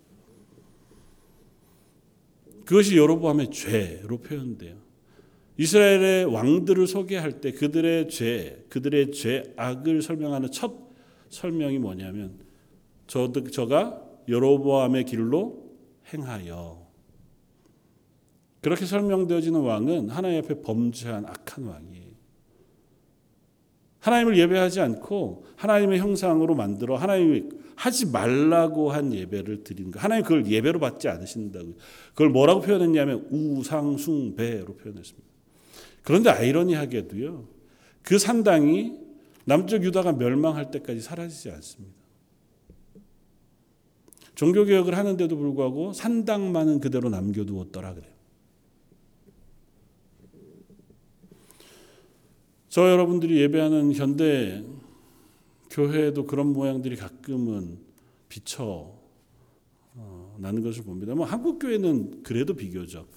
그것이 2.64 2.96
여로보암의 2.96 3.53
죄로 3.53 4.18
표현돼요. 4.18 4.74
이스라엘의 5.57 6.24
왕들을 6.24 6.88
소개할 6.88 7.40
때 7.40 7.53
그들의 7.53 8.09
죄, 8.09 8.64
그들의 8.68 9.12
죄악을 9.12 10.03
설명하는 10.03 10.50
첫 10.50 10.74
설명이 11.29 11.79
뭐냐면 11.79 12.40
저, 13.07 13.31
저가 13.31 14.03
여로보암의 14.29 15.05
길로 15.05 15.77
행하여 16.12 16.85
그렇게 18.62 18.85
설명되어지는 18.85 19.61
왕은 19.61 20.11
하나님 20.11 20.42
앞에 20.42 20.61
범죄한 20.61 21.24
악한 21.24 21.66
왕이에요. 21.66 22.04
하나님을 24.05 24.37
예배하지 24.37 24.81
않고 24.81 25.47
하나님의 25.57 25.99
형상으로 25.99 26.55
만들어 26.55 26.97
하나님이 26.97 27.45
하지 27.75 28.05
말라고 28.07 28.93
한 28.93 29.14
예배를 29.14 29.64
드리는 29.64 29.90
거. 29.90 29.99
하나님 29.99 30.25
그걸 30.25 30.47
예배로 30.47 30.79
받지 30.79 31.09
않으신다고. 31.09 31.75
그걸 32.11 32.29
뭐라고 32.29 32.61
표현했냐면 32.61 33.27
우상숭배로 33.31 34.77
표현했습니다. 34.77 35.29
그런데 36.03 36.29
아이러니하게도요. 36.29 37.49
그 38.03 38.19
산당이 38.19 38.93
남쪽 39.47 39.83
유다가 39.83 40.12
멸망할 40.12 40.71
때까지 40.71 41.01
사라지지 41.01 41.51
않습니다. 41.51 41.97
종교개혁을 44.35 44.99
하는데도 44.99 45.35
불구하고 45.35 45.95
산당만은 45.95 46.81
그대로 46.81 47.09
남겨두었더라 47.09 47.95
그래요. 47.95 48.13
저 52.75 52.91
여러분들이 52.91 53.41
예배하는 53.41 53.93
현대 53.93 54.65
교회에도 55.71 56.27
그런 56.27 56.53
모양들이 56.53 56.97
가끔은 56.97 57.79
비쳐 58.29 58.99
어, 59.95 60.37
나는 60.41 60.61
것을 60.61 60.83
봅니다. 60.83 61.15
뭐 61.15 61.25
한국 61.25 61.61
교회는 61.61 62.25
그래도 62.25 62.55
비교적 62.55 63.09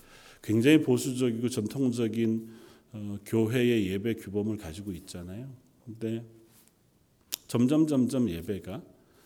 굉장히 0.44 0.84
보수적이고 0.84 1.50
전통적인 1.50 2.50
어, 2.92 3.18
교회의 3.26 3.88
예배 3.88 4.18
규범을 4.18 4.58
가지고 4.58 4.92
있잖아요. 4.92 5.52
근데 5.86 6.24
점점 7.48 7.88
점점 7.88 8.30
예배가 8.30 8.84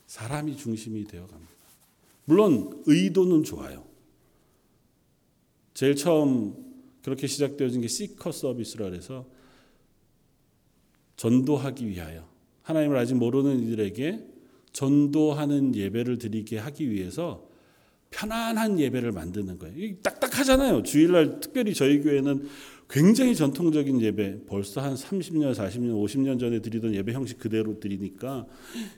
사람이 0.07 0.55
중심이 0.55 1.03
되어 1.03 1.27
갑니다. 1.27 1.51
물론 2.23 2.81
의도는 2.85 3.43
좋아요. 3.43 3.83
제일 5.73 5.97
처음 5.97 6.55
그렇게 7.03 7.27
시작되어진 7.27 7.81
게 7.81 7.89
시커 7.89 8.31
서비스라 8.31 8.89
그래서 8.89 9.25
전도하기 11.21 11.87
위하여 11.87 12.27
하나님을 12.63 12.97
아직 12.97 13.13
모르는 13.13 13.59
이들에게 13.61 14.25
전도하는 14.73 15.75
예배를 15.75 16.17
드리게 16.17 16.57
하기 16.57 16.89
위해서 16.89 17.47
편안한 18.09 18.79
예배를 18.79 19.11
만드는 19.11 19.59
거예요. 19.59 19.95
딱딱하잖아요. 20.01 20.81
주일날 20.81 21.39
특별히 21.39 21.75
저희 21.75 22.01
교회는 22.01 22.47
굉장히 22.89 23.35
전통적인 23.35 24.01
예배, 24.01 24.45
벌써 24.47 24.81
한 24.81 24.95
30년, 24.95 25.53
40년, 25.53 25.93
50년 26.03 26.39
전에 26.39 26.59
드리던 26.59 26.95
예배 26.95 27.13
형식 27.13 27.37
그대로 27.37 27.79
드리니까 27.79 28.47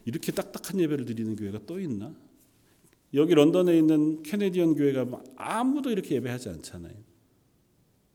이렇게 0.06 0.32
딱딱한 0.32 0.80
예배를 0.80 1.04
드리는 1.04 1.36
교회가 1.36 1.60
또 1.66 1.78
있나? 1.82 2.16
여기 3.14 3.36
런던에 3.36 3.78
있는 3.78 4.24
캐네디언 4.24 4.76
교회가 4.76 5.06
아무도 5.36 5.92
이렇게 5.92 6.16
예배하지 6.16 6.50
않잖아요. 6.50 6.96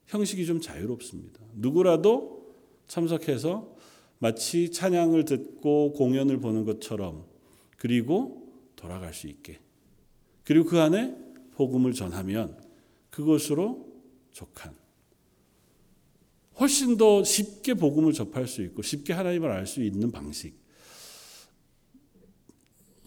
형식이 0.07 0.47
좀 0.47 0.59
자유롭습니다. 0.59 1.39
누구라도 1.53 2.55
참석해서 2.87 3.77
마치 4.19 4.71
찬양을 4.71 5.25
듣고 5.25 5.93
공연을 5.93 6.39
보는 6.39 6.65
것처럼 6.65 7.25
그리고 7.77 8.47
돌아갈 8.75 9.13
수 9.13 9.27
있게 9.27 9.59
그리고 10.43 10.65
그 10.65 10.79
안에 10.79 11.15
복음을 11.55 11.93
전하면 11.93 12.57
그것으로 13.09 13.87
족한 14.31 14.79
훨씬 16.59 16.97
더 16.97 17.23
쉽게 17.23 17.73
복음을 17.73 18.11
접할 18.13 18.47
수 18.47 18.61
있고 18.63 18.81
쉽게 18.81 19.13
하나님을 19.13 19.49
알 19.49 19.65
수 19.65 19.81
있는 19.81 20.11
방식. 20.11 20.53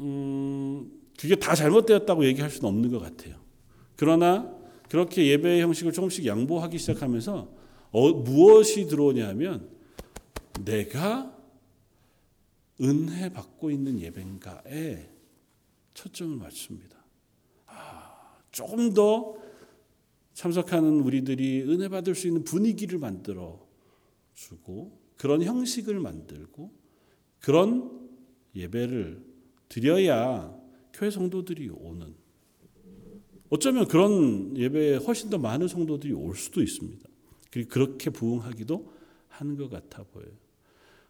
음, 0.00 0.90
그게 1.18 1.36
다 1.36 1.54
잘못되었다고 1.54 2.24
얘기할 2.26 2.50
수는 2.50 2.68
없는 2.68 2.90
것 2.90 2.98
같아요. 2.98 3.36
그러나 3.96 4.52
그렇게 4.88 5.26
예배의 5.26 5.60
형식을 5.60 5.92
조금씩 5.92 6.26
양보하기 6.26 6.78
시작하면서 6.78 7.54
어, 7.90 8.12
무엇이 8.12 8.86
들어오냐면 8.86 9.68
내가 10.60 11.36
은혜 12.80 13.28
받고 13.28 13.70
있는 13.70 14.00
예배인가에 14.00 15.08
초점을 15.94 16.36
맞춥니다. 16.36 16.96
아, 17.66 18.38
조금 18.50 18.92
더 18.92 19.36
참석하는 20.34 21.00
우리들이 21.00 21.62
은혜 21.62 21.88
받을 21.88 22.14
수 22.14 22.26
있는 22.26 22.44
분위기를 22.44 22.98
만들어 22.98 23.66
주고 24.34 24.98
그런 25.16 25.42
형식을 25.42 26.00
만들고 26.00 26.72
그런 27.38 28.08
예배를 28.54 29.24
드려야 29.68 30.58
교회 30.92 31.10
성도들이 31.10 31.70
오는 31.70 32.14
어쩌면 33.50 33.86
그런 33.86 34.56
예배에 34.56 34.96
훨씬 34.96 35.28
더 35.28 35.38
많은 35.38 35.68
성도들이 35.68 36.12
올 36.14 36.36
수도 36.36 36.62
있습니다. 36.62 37.06
그리고 37.50 37.68
그렇게 37.68 38.08
부응하기도 38.08 38.92
하는 39.28 39.56
것 39.56 39.68
같아 39.68 40.02
보여요. 40.04 40.41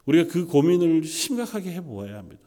우리가 0.06 0.30
그 0.30 0.46
고민을 0.46 1.04
심각하게 1.04 1.72
해보아야 1.74 2.18
합니다. 2.18 2.42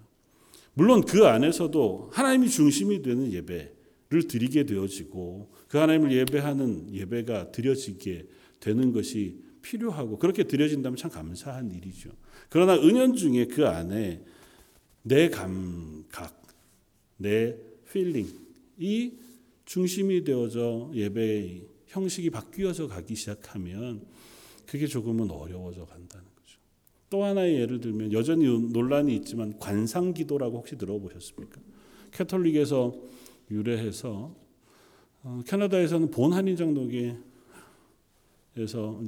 물론 0.74 1.02
그 1.06 1.26
안에서도 1.26 2.10
하나님이 2.12 2.50
중심이 2.50 3.02
되는 3.02 3.32
예배를 3.32 4.28
드리게 4.28 4.66
되어지고 4.66 5.52
그 5.70 5.78
하나님을 5.78 6.12
예배하는 6.12 6.94
예배가 6.94 7.52
드려지게 7.52 8.28
되는 8.60 8.92
것이 8.92 9.42
필요하고 9.62 10.20
그렇게 10.20 10.44
드려진다면 10.44 10.98
참 10.98 11.10
감사한 11.10 11.72
일이죠. 11.72 12.10
그러나 12.50 12.76
은연 12.76 13.16
중에 13.16 13.46
그 13.46 13.66
안에 13.66 14.24
내 15.02 15.30
감각, 15.30 16.42
내 17.18 17.56
feeling이 17.92 19.18
중심이 19.66 20.24
되어져 20.24 20.92
예배의 20.94 21.68
형식이 21.88 22.30
바뀌어져 22.30 22.88
가기 22.88 23.16
시작하면 23.16 24.06
그게 24.66 24.88
조금은 24.88 25.32
어려워져 25.32 25.86
간다는. 25.86 26.35
또 27.16 27.24
하나의 27.24 27.62
예를 27.62 27.80
들면 27.80 28.12
여전히 28.12 28.46
논란이 28.46 29.16
있지만 29.16 29.58
관상기도라고 29.58 30.58
혹시 30.58 30.78
들어보셨습니까? 30.78 31.62
가톨릭에서 32.12 32.94
유래해서 33.50 34.36
어, 35.24 35.42
캐나다에서는 35.48 36.12
본 36.12 36.34
한인 36.34 36.58
장로교에서 36.58 37.16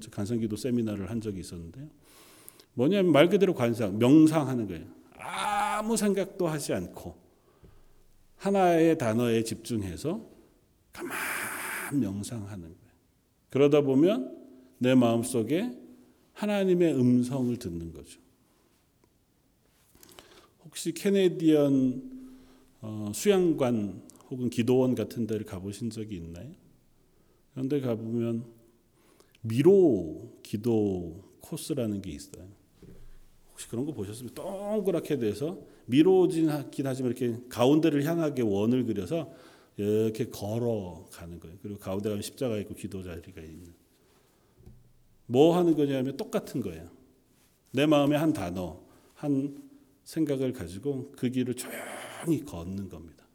관상기도 0.10 0.56
세미나를 0.56 1.10
한 1.10 1.20
적이 1.20 1.42
있었는데요. 1.42 1.90
뭐냐면 2.76 3.12
말 3.12 3.28
그대로 3.28 3.54
관상, 3.54 4.00
명상하는 4.00 4.70
거예요. 4.70 4.86
아무 5.18 5.98
생각도 5.98 6.48
하지 6.48 6.72
않고 6.72 7.14
하나의 8.38 8.98
단어에 8.98 9.44
집중해서 9.44 10.26
가만 10.94 11.18
명상하는 11.92 12.62
거예요. 12.62 12.94
그러다 13.50 13.82
보면 13.82 14.34
내 14.78 14.96
마음 14.96 15.24
속에 15.24 15.87
하나님의 16.38 16.94
음성을 16.94 17.58
듣는 17.58 17.94
거죠. 17.94 18.20
혹시 20.64 20.92
캐네디언 20.94 22.18
어, 22.82 23.12
수양관 23.14 24.04
혹은 24.30 24.50
기도원 24.50 24.94
같은 24.94 25.26
데를 25.26 25.46
가보신 25.46 25.90
적이 25.90 26.18
있나요? 26.18 26.52
그런데 27.54 27.80
가보면 27.80 28.46
미로 29.42 30.40
기도 30.44 31.24
코스라는 31.42 32.02
게 32.02 32.12
있어요. 32.12 32.48
혹시 33.52 33.68
그런 33.68 33.86
거 33.86 33.94
보셨으면 33.94 34.36
동그랗게 34.36 35.18
돼서 35.18 35.60
미로진 35.88 36.50
하지만 36.50 36.96
이렇게 36.96 37.36
가운데를 37.50 38.04
향하게 38.04 38.44
원을 38.44 38.86
그려서 38.86 39.34
이렇게 39.78 40.30
걸어가는 40.30 41.40
거예요. 41.40 41.58
그리고 41.64 41.80
가운데 41.80 42.10
가면 42.10 42.22
십자가 42.22 42.60
있고 42.60 42.76
기도 42.76 43.02
자리가 43.02 43.42
있는. 43.42 43.87
뭐 45.28 45.56
하는 45.56 45.76
거냐면 45.76 46.18
똑같은 46.18 46.62
거예요. 46.62 46.90
내 47.72 47.86
마음에 47.86 48.16
한 48.16 48.34
단어, 48.34 48.82
한 49.14 49.62
생각을 50.04 50.54
가지고 50.54 51.12
그 51.18 51.30
길을 51.30 51.54
조용히 51.56 52.44
걷는 52.44 52.90
겁니다. 52.90 53.26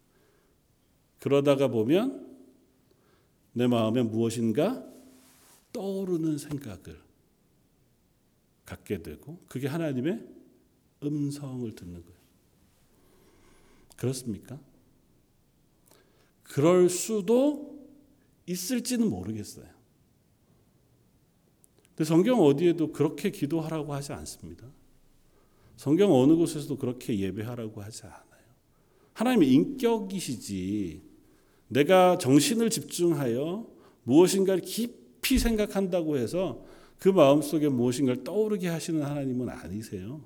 그러다가 1.19 1.67
보면 1.67 2.35
내 3.53 3.67
마음에 3.67 4.01
무엇인가 4.01 4.83
떠오르는 5.71 6.37
생각을 6.37 7.01
갖게 8.65 9.01
되고 9.01 9.39
그게 9.47 9.67
하나님의 9.67 10.27
음성을 11.03 11.73
듣는 11.75 12.03
거예요. 12.03 12.17
그렇습니까? 13.95 14.59
그럴 16.43 16.89
수도 16.89 17.87
있을지는 18.45 19.09
모르겠어요. 19.09 19.72
성경 22.03 22.41
어디에도 22.41 22.91
그렇게 22.91 23.29
기도하라고 23.29 23.93
하지 23.93 24.13
않습니다. 24.13 24.67
성경 25.75 26.13
어느 26.13 26.33
곳에서도 26.35 26.77
그렇게 26.77 27.19
예배하라고 27.19 27.81
하지 27.81 28.03
않아요. 28.05 28.23
하나님의 29.13 29.51
인격이시지 29.51 31.01
내가 31.67 32.17
정신을 32.17 32.69
집중하여 32.69 33.67
무엇인가를 34.03 34.61
깊이 34.61 35.39
생각한다고 35.39 36.17
해서 36.17 36.63
그 36.99 37.09
마음속에 37.09 37.69
무엇인가를 37.69 38.23
떠오르게 38.23 38.67
하시는 38.67 39.01
하나님은 39.01 39.49
아니세요. 39.49 40.21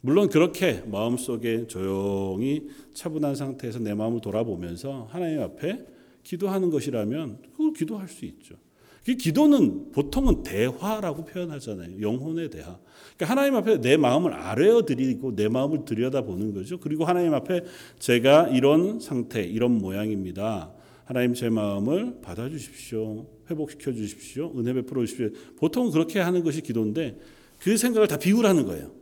물론 0.00 0.28
그렇게 0.28 0.80
마음속에 0.82 1.66
조용히 1.66 2.68
차분한 2.92 3.36
상태에서 3.36 3.78
내 3.78 3.94
마음을 3.94 4.20
돌아보면서 4.20 5.06
하나님 5.10 5.40
앞에 5.40 5.86
기도하는 6.24 6.70
것이라면 6.70 7.42
그걸 7.52 7.72
기도할 7.72 8.08
수 8.08 8.24
있죠. 8.24 8.56
그 9.04 9.14
기도는 9.16 9.90
보통은 9.90 10.44
대화라고 10.44 11.24
표현하잖아요. 11.24 12.00
영혼의 12.00 12.50
대화. 12.50 12.78
그러니까 13.16 13.26
하나님 13.26 13.56
앞에 13.56 13.80
내 13.80 13.96
마음을 13.96 14.32
아뢰어드리고 14.32 15.34
내 15.34 15.48
마음을 15.48 15.84
들여다보는 15.84 16.54
거죠. 16.54 16.78
그리고 16.78 17.04
하나님 17.04 17.34
앞에 17.34 17.64
제가 17.98 18.48
이런 18.48 19.00
상태, 19.00 19.42
이런 19.42 19.78
모양입니다. 19.78 20.72
하나님 21.04 21.34
제 21.34 21.50
마음을 21.50 22.20
받아주십시오. 22.22 23.26
회복시켜 23.50 23.92
주십시오. 23.92 24.52
은혜 24.56 24.72
베풀어 24.72 25.04
주십시오. 25.04 25.30
보통 25.58 25.90
그렇게 25.90 26.20
하는 26.20 26.44
것이 26.44 26.60
기도인데 26.62 27.18
그 27.58 27.76
생각을 27.76 28.06
다 28.06 28.16
비우라는 28.16 28.66
거예요. 28.66 28.92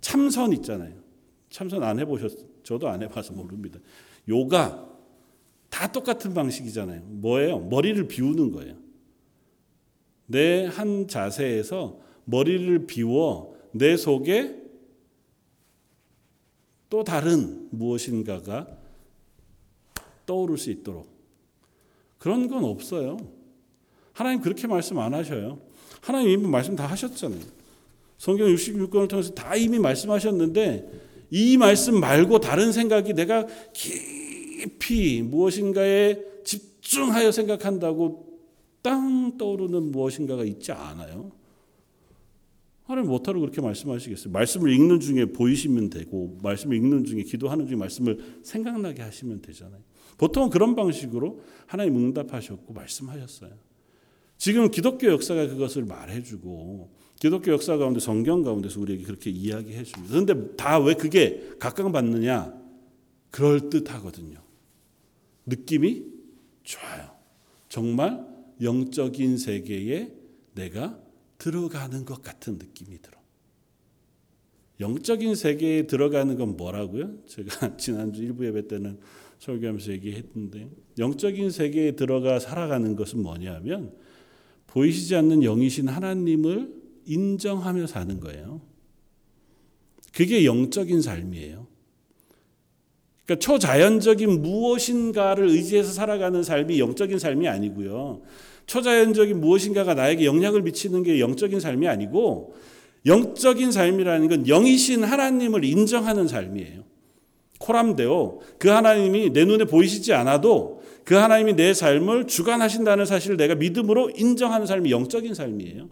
참선 0.00 0.52
있잖아요. 0.52 0.94
참선 1.48 1.82
안 1.84 2.00
해보셨, 2.00 2.64
저도 2.64 2.88
안 2.88 3.02
해봐서 3.02 3.32
모릅니다. 3.32 3.78
요가 4.28 4.95
다 5.70 5.90
똑같은 5.90 6.32
방식이잖아요. 6.34 7.02
뭐예요? 7.02 7.60
머리를 7.60 8.06
비우는 8.08 8.52
거예요. 8.52 8.76
내 10.26 10.66
한 10.66 11.06
자세에서 11.06 11.98
머리를 12.24 12.86
비워 12.86 13.56
내 13.72 13.96
속에 13.96 14.56
또 16.90 17.04
다른 17.04 17.68
무엇인가가 17.70 18.66
떠오를 20.24 20.58
수 20.58 20.70
있도록 20.70 21.08
그런 22.18 22.48
건 22.48 22.64
없어요. 22.64 23.16
하나님 24.12 24.40
그렇게 24.40 24.66
말씀 24.66 24.98
안 24.98 25.14
하셔요. 25.14 25.60
하나님 26.00 26.30
이미 26.30 26.48
말씀 26.48 26.74
다 26.74 26.86
하셨잖아요. 26.86 27.40
성경 28.18 28.48
66권을 28.48 29.08
통해서 29.08 29.34
다 29.34 29.54
이미 29.56 29.78
말씀하셨는데 29.78 30.90
이 31.30 31.56
말씀 31.56 32.00
말고 32.00 32.40
다른 32.40 32.72
생각이 32.72 33.12
내가 33.14 33.46
깊이 34.56 35.22
무엇인가에 35.22 36.18
집중하여 36.44 37.30
생각한다고 37.30 38.38
땅 38.82 39.36
떠오르는 39.36 39.90
무엇인가가 39.90 40.44
있지 40.44 40.72
않아요. 40.72 41.32
하나님 42.84 43.10
못하러 43.10 43.40
그렇게 43.40 43.60
말씀하시겠어요? 43.60 44.32
말씀을 44.32 44.72
읽는 44.72 45.00
중에 45.00 45.26
보이시면 45.26 45.90
되고 45.90 46.38
말씀을 46.42 46.76
읽는 46.76 47.04
중에 47.04 47.22
기도하는 47.22 47.66
중에 47.66 47.76
말씀을 47.76 48.40
생각나게 48.44 49.02
하시면 49.02 49.42
되잖아요. 49.42 49.80
보통 50.16 50.48
그런 50.50 50.76
방식으로 50.76 51.40
하나님 51.66 51.96
응답하셨고 51.96 52.72
말씀하셨어요. 52.72 53.50
지금 54.38 54.70
기독교 54.70 55.08
역사가 55.08 55.48
그것을 55.48 55.84
말해주고 55.84 56.90
기독교 57.18 57.50
역사 57.50 57.76
가운데 57.76 57.98
성경 57.98 58.42
가운데서 58.42 58.80
우리에게 58.80 59.02
그렇게 59.04 59.30
이야기해 59.30 59.82
줍니다. 59.82 60.12
그런데 60.12 60.54
다 60.56 60.78
왜 60.78 60.94
그게 60.94 61.50
각광받느냐? 61.58 62.54
그럴 63.30 63.68
듯하거든요. 63.68 64.45
느낌이 65.46 66.04
좋아요. 66.62 67.10
정말 67.68 68.26
영적인 68.60 69.38
세계에 69.38 70.12
내가 70.54 71.00
들어가는 71.38 72.04
것 72.04 72.22
같은 72.22 72.54
느낌이 72.54 73.00
들어. 73.00 73.16
영적인 74.80 75.34
세계에 75.34 75.86
들어가는 75.86 76.36
건 76.36 76.56
뭐라고요? 76.56 77.24
제가 77.26 77.76
지난주 77.78 78.22
일부 78.22 78.46
예배 78.46 78.68
때는 78.68 78.98
설교하면서 79.38 79.92
얘기했는데 79.92 80.70
영적인 80.98 81.50
세계에 81.50 81.92
들어가 81.92 82.38
살아가는 82.38 82.96
것은 82.96 83.22
뭐냐면 83.22 83.94
보이시지 84.66 85.14
않는 85.16 85.40
영이신 85.42 85.88
하나님을 85.88 86.74
인정하며 87.06 87.86
사는 87.86 88.20
거예요. 88.20 88.60
그게 90.12 90.44
영적인 90.44 91.02
삶이에요. 91.02 91.66
그러니까 93.26 93.44
초자연적인 93.44 94.40
무엇인가를 94.40 95.48
의지해서 95.48 95.92
살아가는 95.92 96.42
삶이 96.42 96.78
영적인 96.78 97.18
삶이 97.18 97.48
아니고요. 97.48 98.22
초자연적인 98.66 99.40
무엇인가가 99.40 99.94
나에게 99.94 100.24
영향을 100.24 100.62
미치는 100.62 101.02
게 101.02 101.20
영적인 101.20 101.60
삶이 101.60 101.88
아니고 101.88 102.54
영적인 103.04 103.72
삶이라는 103.72 104.28
건 104.28 104.44
영이신 104.46 105.04
하나님을 105.04 105.64
인정하는 105.64 106.28
삶이에요. 106.28 106.84
코람데오 107.58 108.40
그 108.58 108.68
하나님이 108.68 109.32
내 109.32 109.44
눈에 109.44 109.64
보이시지 109.64 110.12
않아도 110.12 110.82
그 111.04 111.14
하나님이 111.14 111.54
내 111.54 111.74
삶을 111.74 112.26
주관하신다는 112.26 113.06
사실을 113.06 113.36
내가 113.36 113.54
믿음으로 113.54 114.10
인정하는 114.16 114.66
삶이 114.66 114.90
영적인 114.90 115.34
삶이에요. 115.34 115.88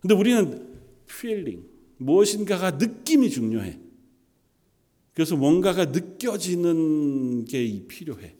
근데 0.00 0.14
우리는 0.14 0.66
feeling 1.10 1.62
무엇인가가 1.98 2.72
느낌이 2.72 3.30
중요해. 3.30 3.78
그래서 5.18 5.34
뭔가가 5.34 5.86
느껴지는 5.86 7.44
게 7.44 7.88
필요해. 7.88 8.36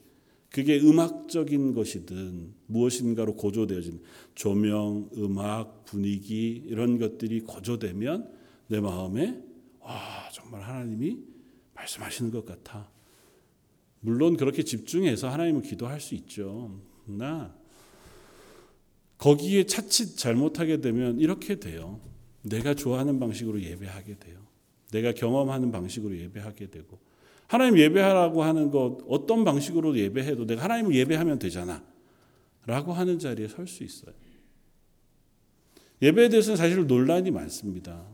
그게 0.49 0.79
음악적인 0.79 1.73
것이든 1.73 2.53
무엇인가로 2.67 3.35
고조되어진 3.35 4.01
조명, 4.33 5.09
음악, 5.17 5.83
분위기 5.83 6.63
이런 6.67 6.97
것들이 6.97 7.41
고조되면 7.41 8.31
내 8.67 8.79
마음에 8.79 9.43
와 9.81 10.29
정말 10.31 10.61
하나님이 10.61 11.19
말씀하시는 11.73 12.31
것 12.31 12.45
같아. 12.45 12.89
물론 13.99 14.37
그렇게 14.37 14.63
집중해서 14.63 15.27
하나님을 15.27 15.63
기도할 15.63 15.99
수 15.99 16.15
있죠. 16.15 16.79
나 17.03 17.53
거기에 19.17 19.65
차칫 19.65 20.15
잘못하게 20.15 20.79
되면 20.79 21.19
이렇게 21.19 21.59
돼요. 21.59 21.99
내가 22.41 22.73
좋아하는 22.73 23.19
방식으로 23.19 23.61
예배하게 23.61 24.19
돼요. 24.19 24.38
내가 24.91 25.11
경험하는 25.11 25.71
방식으로 25.71 26.17
예배하게 26.17 26.69
되고 26.69 26.99
하나님 27.47 27.77
예배하라고 27.79 28.43
하는 28.43 28.69
것 28.69 28.99
어떤 29.07 29.43
방식으로 29.43 29.97
예배해도 29.97 30.45
내가 30.45 30.63
하나님을 30.63 30.93
예배하면 30.95 31.39
되잖아. 31.39 31.83
라고 32.65 32.93
하는 32.93 33.17
자리에 33.17 33.47
설 33.47 33.67
수 33.67 33.83
있어요. 33.83 34.13
예배에 36.01 36.29
대해서는 36.29 36.57
사실 36.57 36.85
논란이 36.85 37.31
많습니다. 37.31 38.05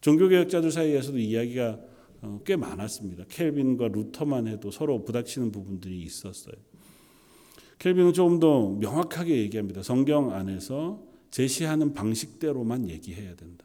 종교개혁자들 0.00 0.70
사이에서도 0.70 1.18
이야기가 1.18 1.78
어, 2.22 2.40
꽤 2.44 2.56
많았습니다. 2.56 3.24
켈빈과 3.28 3.88
루터만 3.88 4.46
해도 4.46 4.70
서로 4.70 5.04
부닥치는 5.04 5.52
부분들이 5.52 6.00
있었어요. 6.02 6.54
켈빈은 7.78 8.12
조금 8.12 8.40
더 8.40 8.68
명확하게 8.68 9.38
얘기합니다. 9.38 9.82
성경 9.82 10.32
안에서 10.32 11.02
제시하는 11.30 11.94
방식대로만 11.94 12.88
얘기해야 12.88 13.36
된다. 13.36 13.64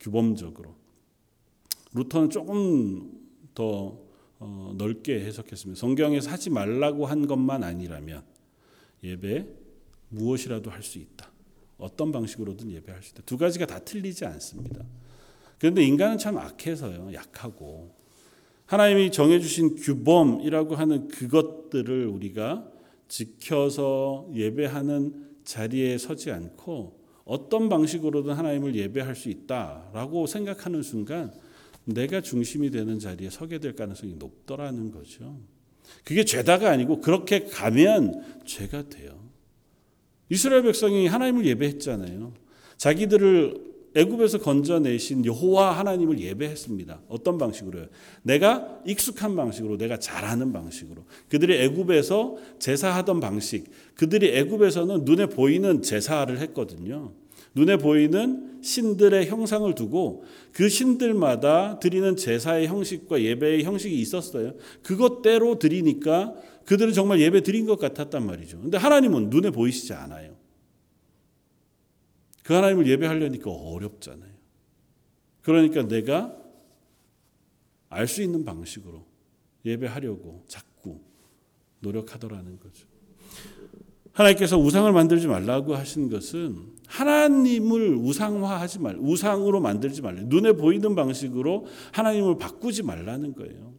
규범적으로. 0.00 0.76
루터는 1.94 2.30
조금 2.30 3.12
더 3.54 3.98
어, 4.40 4.72
넓게 4.76 5.20
해석했습니다. 5.24 5.78
성경에서 5.78 6.30
하지 6.30 6.50
말라고 6.50 7.06
한 7.06 7.26
것만 7.26 7.64
아니라면 7.64 8.22
예배 9.02 9.46
무엇이라도 10.10 10.70
할 10.70 10.82
수 10.82 10.98
있다. 10.98 11.30
어떤 11.78 12.10
방식으로든 12.12 12.70
예배할 12.72 13.02
수 13.02 13.12
있다. 13.12 13.22
두 13.24 13.36
가지가 13.38 13.66
다 13.66 13.78
틀리지 13.78 14.24
않습니다. 14.24 14.84
그런데 15.58 15.82
인간은 15.84 16.18
참 16.18 16.36
악해서요. 16.38 17.12
약하고 17.14 17.94
하나님이 18.66 19.10
정해주신 19.10 19.76
규범이라고 19.76 20.74
하는 20.74 21.08
그것들을 21.08 22.06
우리가 22.06 22.68
지켜서 23.08 24.28
예배하는 24.34 25.28
자리에 25.44 25.98
서지 25.98 26.30
않고 26.30 26.98
어떤 27.24 27.68
방식으로든 27.68 28.34
하나님을 28.34 28.74
예배할 28.74 29.14
수 29.16 29.28
있다라고 29.30 30.26
생각하는 30.26 30.82
순간 30.82 31.32
내가 31.88 32.20
중심이 32.20 32.70
되는 32.70 32.98
자리에 32.98 33.30
서게 33.30 33.58
될 33.58 33.74
가능성이 33.74 34.14
높더라는 34.14 34.90
거죠. 34.90 35.40
그게 36.04 36.24
죄다가 36.24 36.70
아니고 36.70 37.00
그렇게 37.00 37.44
가면 37.44 38.42
죄가 38.44 38.88
돼요. 38.88 39.18
이스라엘 40.28 40.62
백성이 40.62 41.06
하나님을 41.06 41.46
예배했잖아요. 41.46 42.34
자기들을 42.76 43.68
애굽에서 43.94 44.38
건져내신 44.38 45.24
여호와 45.24 45.78
하나님을 45.78 46.20
예배했습니다. 46.20 47.00
어떤 47.08 47.38
방식으로요? 47.38 47.86
내가 48.22 48.80
익숙한 48.86 49.34
방식으로, 49.34 49.78
내가 49.78 49.98
잘하는 49.98 50.52
방식으로. 50.52 51.04
그들이 51.30 51.54
애굽에서 51.54 52.36
제사하던 52.58 53.20
방식, 53.20 53.64
그들이 53.94 54.36
애굽에서는 54.36 55.04
눈에 55.04 55.26
보이는 55.26 55.80
제사를 55.80 56.38
했거든요. 56.38 57.14
눈에 57.54 57.76
보이는 57.76 58.60
신들의 58.62 59.26
형상을 59.28 59.72
두고 59.74 60.24
그 60.52 60.68
신들마다 60.68 61.78
드리는 61.78 62.16
제사의 62.16 62.66
형식과 62.66 63.22
예배의 63.22 63.64
형식이 63.64 63.98
있었어요. 64.00 64.54
그것대로 64.82 65.58
드리니까 65.58 66.34
그들은 66.64 66.92
정말 66.92 67.20
예배 67.20 67.42
드린 67.42 67.66
것 67.66 67.78
같았단 67.78 68.26
말이죠. 68.26 68.60
근데 68.60 68.76
하나님은 68.76 69.30
눈에 69.30 69.50
보이시지 69.50 69.92
않아요. 69.94 70.36
그 72.42 72.54
하나님을 72.54 72.86
예배하려니까 72.86 73.50
어렵잖아요. 73.50 74.32
그러니까 75.42 75.86
내가 75.86 76.34
알 77.90 78.06
수 78.06 78.22
있는 78.22 78.44
방식으로 78.44 79.06
예배하려고 79.64 80.44
자꾸 80.46 81.00
노력하더라는 81.80 82.58
거죠. 82.58 82.86
하나님께서 84.12 84.58
우상을 84.58 84.90
만들지 84.92 85.26
말라고 85.26 85.74
하신 85.74 86.10
것은 86.10 86.77
하나님을 86.88 87.94
우상화하지 87.94 88.80
말, 88.80 88.96
우상으로 88.98 89.60
만들지 89.60 90.02
말라. 90.02 90.22
눈에 90.24 90.52
보이는 90.52 90.94
방식으로 90.94 91.66
하나님을 91.92 92.38
바꾸지 92.38 92.82
말라는 92.82 93.34
거예요. 93.34 93.74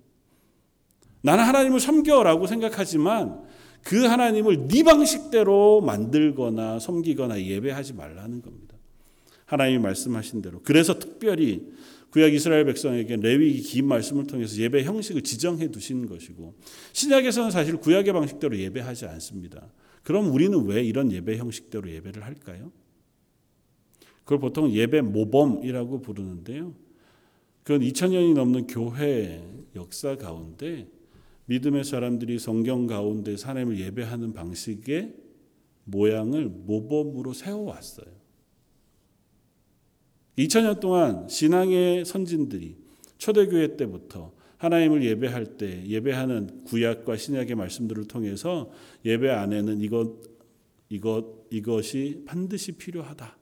나는 1.22 1.44
하나님을 1.44 1.80
섬겨라고 1.80 2.48
생각하지만 2.48 3.44
그 3.84 4.06
하나님을 4.06 4.68
네 4.68 4.84
방식대로 4.84 5.82
만들거나 5.82 6.80
섬기거나 6.80 7.42
예배하지 7.42 7.94
말라는 7.94 8.42
겁니다. 8.42 8.76
하나님이 9.46 9.80
말씀하신 9.80 10.42
대로. 10.42 10.62
그래서 10.64 11.00
특별히 11.00 11.68
구약 12.12 12.34
이스라엘 12.34 12.66
백성에게 12.66 13.18
레위기 13.18 13.62
긴 13.62 13.88
말씀을 13.88 14.28
통해서 14.28 14.56
예배 14.58 14.84
형식을 14.84 15.22
지정해 15.22 15.70
두신 15.70 16.08
것이고 16.08 16.56
신약에서는 16.94 17.52
사실 17.52 17.78
구약의 17.78 18.14
방식대로 18.14 18.58
예배하지 18.58 19.06
않습니다. 19.06 19.68
그럼 20.04 20.32
우리는 20.32 20.66
왜 20.66 20.84
이런 20.84 21.12
예배 21.12 21.38
형식대로 21.38 21.90
예배를 21.90 22.24
할까요? 22.24 22.72
그걸 24.30 24.38
보통 24.38 24.72
예배 24.72 25.02
모범이라고 25.02 26.02
부르는데요. 26.02 26.76
그건 27.64 27.82
2000년이 27.82 28.36
넘는 28.36 28.68
교회 28.68 29.44
역사 29.76 30.18
가운데 30.18 30.88
믿음의 31.46 31.84
사람들이 31.84 32.38
성경 32.38 32.86
가운데 32.86 33.36
하나님을 33.42 33.80
예배하는 33.80 34.34
방식의 34.34 35.16
모양을 35.86 36.48
모범으로 36.48 37.34
세워왔어요. 37.34 38.06
2000년 40.38 40.80
동안 40.80 41.28
신앙의 41.28 42.06
선진들이 42.06 42.78
초대교회 43.18 43.78
때부터 43.78 44.32
하나님을 44.58 45.04
예배할 45.06 45.58
때 45.58 45.88
예배하는 45.88 46.66
구약과 46.66 47.18
신약의 47.18 47.56
말씀들을 47.56 48.08
통해서 48.08 48.70
예배 49.06 49.28
안에는 49.28 49.82
이것 49.82 50.22
이것 50.90 51.48
이것이 51.50 52.22
반드시 52.28 52.74
필요하다. 52.74 53.39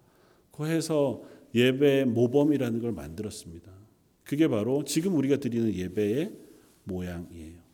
그 0.58 0.66
해서 0.66 1.22
예배 1.54 2.06
모범이라는 2.06 2.82
걸 2.82 2.92
만들었습니다. 2.92 3.72
그게 4.24 4.48
바로 4.48 4.84
지금 4.84 5.16
우리가 5.16 5.38
드리는 5.38 5.74
예배의 5.74 6.32
모양이에요. 6.84 7.68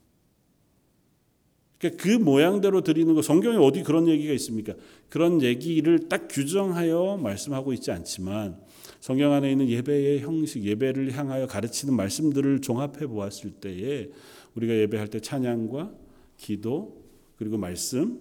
그러니까 1.80 2.04
그 2.04 2.10
모양대로 2.10 2.82
드리는 2.82 3.14
거 3.14 3.22
성경에 3.22 3.58
어디 3.58 3.84
그런 3.84 4.08
얘기가 4.08 4.34
있습니까? 4.34 4.74
그런 5.10 5.42
얘기를 5.42 6.08
딱 6.08 6.28
규정하여 6.30 7.20
말씀하고 7.22 7.74
있지 7.74 7.92
않지만 7.92 8.62
성경 9.00 9.34
안에 9.34 9.52
있는 9.52 9.68
예배의 9.68 10.22
형식, 10.22 10.64
예배를 10.64 11.12
향하여 11.12 11.48
가르치는 11.48 11.94
말씀들을 11.96 12.62
종합해 12.62 13.08
보았을 13.08 13.52
때에 13.52 14.10
우리가 14.56 14.74
예배할 14.76 15.08
때 15.10 15.20
찬양과 15.20 15.94
기도 16.38 17.04
그리고 17.36 17.58
말씀을 17.58 18.20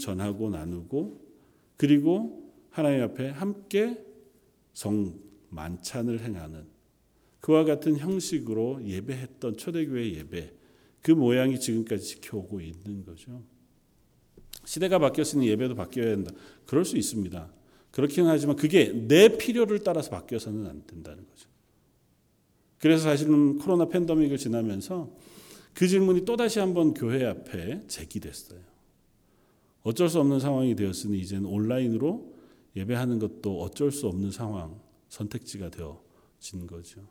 전하고 0.00 0.50
나누고 0.50 1.20
그리고 1.76 2.49
하나님 2.70 3.02
앞에 3.02 3.30
함께 3.30 4.04
성 4.72 5.18
만찬을 5.50 6.20
행하는 6.20 6.64
그와 7.40 7.64
같은 7.64 7.96
형식으로 7.96 8.84
예배했던 8.84 9.56
초대교회 9.56 10.14
예배 10.14 10.54
그 11.02 11.12
모양이 11.12 11.58
지금까지 11.58 12.04
지켜오고 12.04 12.60
있는 12.60 13.04
거죠. 13.04 13.42
시대가 14.64 14.98
바뀌었으니 14.98 15.48
예배도 15.48 15.74
바뀌어야 15.74 16.12
한다. 16.12 16.32
그럴 16.66 16.84
수 16.84 16.96
있습니다. 16.96 17.50
그렇긴 17.90 18.26
하지만 18.26 18.56
그게 18.56 18.92
내 18.92 19.36
필요를 19.36 19.80
따라서 19.80 20.10
바뀌어서는 20.10 20.66
안 20.66 20.86
된다는 20.86 21.26
거죠. 21.26 21.48
그래서 22.78 23.04
사실은 23.04 23.58
코로나 23.58 23.86
팬데믹을 23.86 24.38
지나면서 24.38 25.10
그 25.74 25.88
질문이 25.88 26.24
또다시 26.24 26.58
한번 26.58 26.94
교회 26.94 27.24
앞에 27.24 27.86
제기됐어요. 27.88 28.60
어쩔 29.82 30.08
수 30.08 30.20
없는 30.20 30.40
상황이 30.40 30.76
되었으니 30.76 31.18
이제는 31.20 31.46
온라인으로 31.46 32.29
예배하는 32.76 33.18
것도 33.18 33.60
어쩔 33.62 33.90
수 33.90 34.06
없는 34.06 34.30
상황, 34.30 34.80
선택지가 35.08 35.70
되어진 35.70 36.66
거죠. 36.66 37.06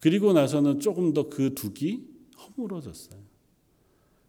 그리고 0.00 0.32
나서는 0.32 0.80
조금 0.80 1.12
더그 1.12 1.54
둑이 1.54 2.04
허물어졌어요. 2.38 3.20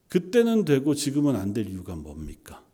그때는 0.07 0.65
되고 0.65 0.95
지금은 0.95 1.35
안 1.35 1.53
될 1.53 1.69
이유가 1.69 1.95
뭡니까? 1.95 2.65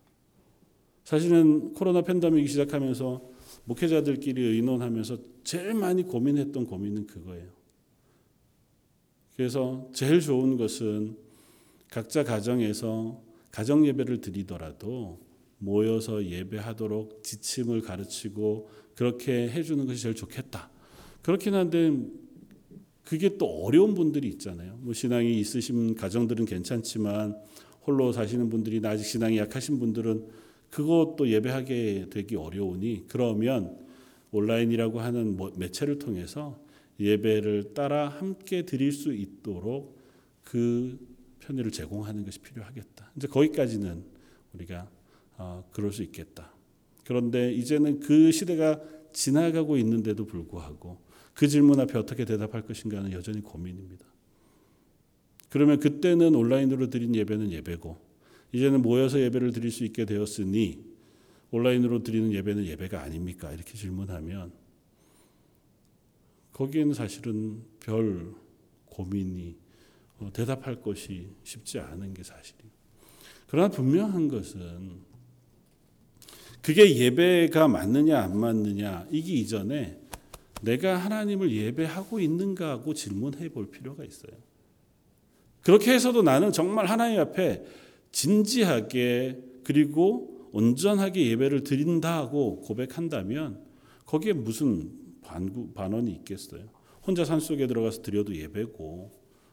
사실은 1.03 1.73
코로나 1.73 2.01
팬데믹이 2.01 2.47
시작하면서 2.47 3.21
목회자들끼리 3.65 4.41
의논하면서 4.41 5.17
제일 5.43 5.73
많이 5.73 6.03
고민했던 6.03 6.65
고민은 6.65 7.07
그거예요. 7.07 7.49
그래서 9.35 9.89
제일 9.93 10.21
좋은 10.21 10.57
것은 10.57 11.17
각자 11.89 12.23
가정에서 12.23 13.21
가정 13.51 13.85
예배를 13.85 14.21
드리더라도 14.21 15.19
모여서 15.57 16.25
예배하도록 16.25 17.23
지침을 17.23 17.81
가르치고 17.81 18.69
그렇게 18.95 19.49
해주는 19.49 19.85
것이 19.85 20.01
제일 20.01 20.15
좋겠다. 20.15 20.69
그렇긴 21.21 21.53
한데 21.53 21.91
그게 23.03 23.37
또 23.37 23.45
어려운 23.63 23.93
분들이 23.93 24.27
있잖아요. 24.29 24.77
뭐 24.81 24.93
신앙이 24.93 25.39
있으신 25.39 25.95
가정들은 25.95 26.45
괜찮지만 26.45 27.35
홀로 27.85 28.11
사시는 28.11 28.49
분들이 28.49 28.81
아직 28.85 29.03
신앙이 29.03 29.37
약하신 29.37 29.79
분들은 29.79 30.27
그것도 30.71 31.29
예배하게 31.29 32.07
되기 32.09 32.35
어려우니 32.35 33.05
그러면 33.07 33.77
온라인이라고 34.31 34.99
하는 34.99 35.37
뭐 35.37 35.51
매체를 35.55 35.99
통해서 35.99 36.59
예배를 36.99 37.73
따라 37.73 38.09
함께 38.09 38.63
드릴 38.63 38.91
수 38.91 39.13
있도록 39.13 39.97
그 40.43 40.97
편의를 41.39 41.71
제공하는 41.71 42.25
것이 42.25 42.39
필요하겠다. 42.39 43.11
이제 43.15 43.27
거기까지는 43.27 44.03
우리가 44.53 44.89
어, 45.37 45.67
그럴 45.71 45.91
수 45.91 46.03
있겠다. 46.03 46.51
그런데 47.03 47.53
이제는 47.53 47.99
그 47.99 48.31
시대가 48.31 48.81
지나가고 49.13 49.77
있는데도 49.77 50.25
불구하고 50.25 50.97
그 51.33 51.47
질문 51.47 51.79
앞에 51.79 51.97
어떻게 51.97 52.25
대답할 52.25 52.65
것인가는 52.65 53.11
여전히 53.11 53.41
고민입니다. 53.41 54.05
그러면 55.49 55.79
그때는 55.79 56.35
온라인으로 56.35 56.89
드린 56.89 57.15
예배는 57.15 57.51
예배고 57.51 57.97
이제는 58.51 58.81
모여서 58.81 59.19
예배를 59.19 59.51
드릴 59.51 59.71
수 59.71 59.83
있게 59.85 60.05
되었으니 60.05 60.83
온라인으로 61.51 62.03
드리는 62.03 62.31
예배는 62.31 62.65
예배가 62.65 63.01
아닙니까? 63.01 63.51
이렇게 63.51 63.73
질문하면 63.73 64.51
거기에는 66.53 66.93
사실은 66.93 67.63
별 67.79 68.33
고민이 68.85 69.57
어, 70.19 70.29
대답할 70.31 70.81
것이 70.81 71.29
쉽지 71.43 71.79
않은 71.79 72.13
게 72.13 72.23
사실이에요. 72.23 72.71
그러나 73.47 73.67
분명한 73.69 74.29
것은 74.29 75.14
그게 76.65 76.97
예배가 76.97 77.67
맞느냐 77.67 78.19
안 78.19 78.39
맞느냐 78.39 79.05
이기 79.11 79.39
이전에 79.39 79.99
내가 80.63 80.97
하나님을 80.97 81.51
예배하고 81.51 82.19
있는가 82.19 82.71
하고 82.71 82.95
질문해 82.95 83.49
볼 83.49 83.69
필요가 83.69 84.03
있어요. 84.03 84.31
그렇게 85.61 85.93
해서도 85.93 86.23
나는 86.23 86.51
정말 86.51 86.87
하나님 86.87 87.19
앞에 87.19 87.63
진지하게 88.11 89.43
그리고 89.63 90.49
온전하게 90.53 91.27
예배를 91.29 91.63
드린다 91.63 92.17
하고 92.17 92.61
고백한다면 92.61 93.59
거기에 94.07 94.33
무슨 94.33 94.89
반구, 95.21 95.73
반원이 95.73 96.11
있겠어요. 96.13 96.63
혼자 97.05 97.25
산속에 97.25 97.67
들어가서 97.67 98.01
드려도 98.01 98.35
예배고 98.35 99.11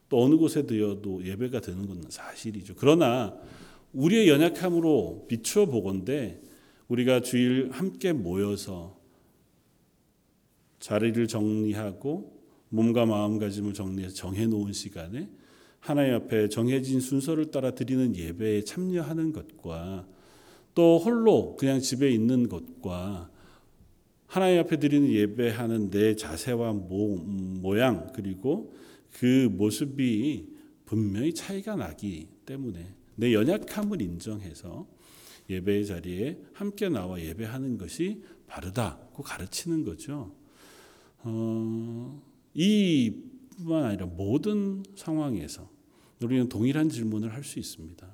또 0.09 0.25
어느 0.25 0.37
곳에 0.37 0.65
드려도 0.65 1.27
예배가 1.27 1.61
되는 1.61 1.87
건 1.87 2.05
사실이죠. 2.09 2.73
그러나 2.79 3.37
우리의 3.93 4.31
연약함으로 4.31 5.27
비추어 5.29 5.67
보건대 5.67 6.41
우리가 6.89 7.21
주일 7.21 7.71
함께 7.71 8.13
모여서 8.13 9.01
자리를 10.81 11.27
정리하고 11.29 12.43
몸과 12.69 13.07
마음가짐을 13.07 13.75
정리해서 13.75 14.15
정해 14.15 14.47
놓은 14.47 14.73
시간에 14.73 15.29
하나님 15.79 16.15
앞에 16.15 16.49
정해진 16.49 17.01
순서를 17.01 17.51
따라 17.51 17.73
드리는 17.73 18.15
예배에 18.15 18.63
참여하는 18.63 19.33
것과 19.33 20.07
또 20.75 20.99
홀로 20.99 21.57
그냥 21.57 21.81
집에 21.81 22.11
있는 22.11 22.49
것과 22.49 23.31
하나님 24.27 24.61
앞에 24.61 24.79
드리는 24.79 25.09
예배하는 25.09 25.91
내 25.91 26.17
자세와 26.17 26.73
모, 26.73 27.17
모양 27.17 28.11
그리고 28.15 28.73
그 29.13 29.49
모습이 29.53 30.49
분명히 30.87 31.35
차이가 31.35 31.77
나기 31.77 32.29
때문에 32.47 32.95
내 33.17 33.35
연약함을 33.35 34.01
인정해서 34.01 34.87
예배의 35.53 35.87
자리에 35.87 36.39
함께 36.53 36.89
나와 36.89 37.21
예배하는 37.21 37.79
것이 37.79 38.23
바르다고 38.47 39.23
가르치는 39.23 39.85
거죠. 39.85 40.35
어, 41.19 42.23
이뿐만 42.55 43.85
아니라 43.85 44.07
모든 44.07 44.83
상황에서 44.97 45.71
우리는 46.23 46.49
동일한 46.49 46.89
질문을 46.89 47.33
할 47.33 47.45
수 47.45 47.59
있습니다. 47.59 48.07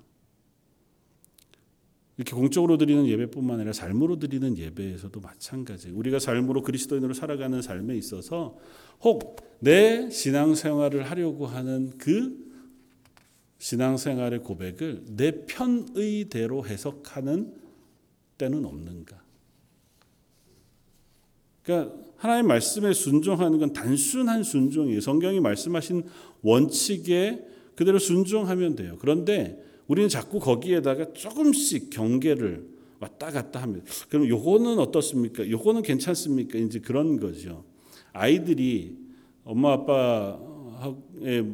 이렇게 2.16 2.32
공적으로 2.34 2.76
드리는 2.78 3.06
예배뿐만 3.06 3.56
아니라 3.60 3.72
삶으로 3.72 4.18
드리는 4.18 4.58
예배에서도 4.58 5.20
마찬가지. 5.20 5.90
우리가 5.90 6.18
삶으로 6.18 6.62
그리스도인으로 6.62 7.14
살아가는 7.14 7.62
삶에 7.62 7.96
있어서 7.96 8.58
혹 9.02 9.48
내 9.60 10.08
신앙생활을 10.10 11.10
하려고 11.10 11.46
하는 11.46 11.92
그 11.98 12.47
신앙생활의 13.58 14.40
고백을 14.40 15.04
내 15.16 15.44
편의대로 15.46 16.66
해석하는 16.66 17.54
때는 18.38 18.64
없는가? 18.64 19.20
그러니까 21.62 21.94
하나님 22.16 22.46
말씀에 22.48 22.92
순종하는 22.92 23.58
건 23.58 23.72
단순한 23.72 24.42
순종이에요. 24.42 25.00
성경이 25.00 25.40
말씀하신 25.40 26.04
원칙에 26.42 27.44
그대로 27.74 27.98
순종하면 27.98 28.74
돼요. 28.74 28.96
그런데 29.00 29.62
우리는 29.86 30.08
자꾸 30.08 30.38
거기에다가 30.38 31.12
조금씩 31.12 31.90
경계를 31.90 32.66
왔다 33.00 33.30
갔다 33.30 33.62
합니다. 33.62 33.86
그럼 34.08 34.28
요거는 34.28 34.78
어떻습니까? 34.78 35.48
요거는 35.48 35.82
괜찮습니까? 35.82 36.58
이제 36.58 36.80
그런 36.80 37.20
거죠. 37.20 37.64
아이들이 38.12 38.96
엄마 39.44 39.72
아빠의 39.74 40.47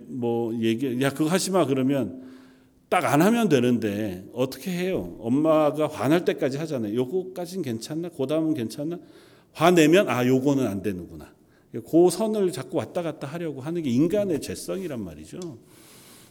뭐 0.08 0.54
얘기 0.60 1.00
야 1.00 1.10
그거 1.10 1.30
하지 1.30 1.50
마 1.50 1.66
그러면 1.66 2.22
딱 2.88 3.04
안 3.04 3.22
하면 3.22 3.48
되는데 3.48 4.24
어떻게 4.32 4.70
해요? 4.70 5.16
엄마가 5.18 5.88
화날 5.88 6.24
때까지 6.24 6.58
하잖아요. 6.58 6.94
요거까진 6.94 7.62
괜찮나? 7.62 8.08
그다음은 8.10 8.54
괜찮나? 8.54 8.98
화내면 9.52 10.08
아 10.08 10.26
요거는 10.26 10.66
안 10.66 10.82
되는구나. 10.82 11.32
그 11.72 12.10
선을 12.10 12.52
자꾸 12.52 12.76
왔다 12.78 13.02
갔다 13.02 13.26
하려고 13.26 13.60
하는 13.60 13.82
게 13.82 13.90
인간의 13.90 14.40
죄성이란 14.40 15.02
말이죠. 15.02 15.40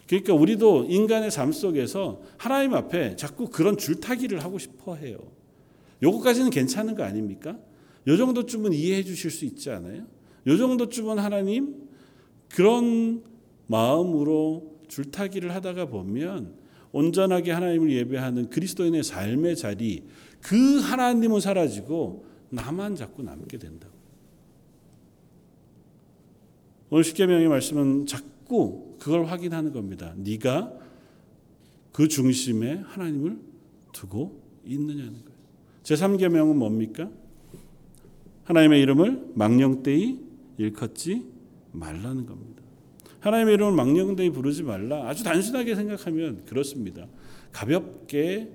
그러니까 0.08 0.34
우리도 0.34 0.86
인간의 0.90 1.32
삶 1.32 1.52
속에서 1.52 2.22
하나님 2.38 2.74
앞에 2.74 3.16
자꾸 3.18 3.50
그런 3.50 3.78
줄타기를 3.78 4.44
하고 4.44 4.58
싶어 4.58 4.96
해요. 4.96 5.18
요거까지는 6.02 6.50
괜찮은 6.50 6.96
거 6.96 7.04
아닙니까? 7.04 7.58
요 8.08 8.18
정도쯤은 8.18 8.74
이해해 8.74 9.04
주실 9.04 9.32
수 9.32 9.46
있지 9.46 9.70
않아요? 9.70 10.04
요 10.48 10.58
정도쯤은 10.58 11.20
하나님 11.20 11.76
그런 12.54 13.24
마음으로 13.66 14.78
줄타기를 14.88 15.56
하다가 15.56 15.88
보면 15.88 16.54
온전하게 16.92 17.52
하나님을 17.52 17.92
예배하는 17.92 18.52
그리스도인의 18.52 19.02
삶의 19.04 19.56
자리 19.56 20.04
그 20.40 20.80
하나님은 20.80 21.40
사라지고 21.40 22.26
나만 22.50 22.96
자꾸 22.96 23.24
남게 23.24 23.58
된다. 23.58 23.88
오늘 26.92 27.04
십계명의 27.04 27.48
말씀은 27.48 28.06
자꾸 28.06 28.98
그걸 29.00 29.26
확인하는 29.26 29.74
겁니다. 29.74 30.14
네가 30.18 30.74
그 31.92 32.08
중심에 32.08 32.84
하나님을 32.86 33.40
두고 33.94 34.44
있느냐는 34.66 35.14
거예요. 35.14 35.40
제 35.82 35.96
3계명은 35.96 36.56
뭡니까? 36.56 37.10
하나님의 38.44 38.80
이름을 38.82 39.32
망령되이 39.34 40.20
일컫지 40.58 41.33
말라는 41.74 42.26
겁니다. 42.26 42.64
하나님의 43.20 43.56
이름을 43.56 43.74
망령되이 43.74 44.30
부르지 44.32 44.64
말라. 44.64 45.08
아주 45.08 45.24
단순하게 45.24 45.76
생각하면 45.76 46.44
그렇습니다. 46.46 47.08
가볍게 47.52 48.50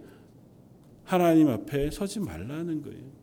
하나님 1.04 1.48
앞에 1.48 1.90
서지 1.90 2.20
말라는 2.20 2.82
거예요. 2.82 3.18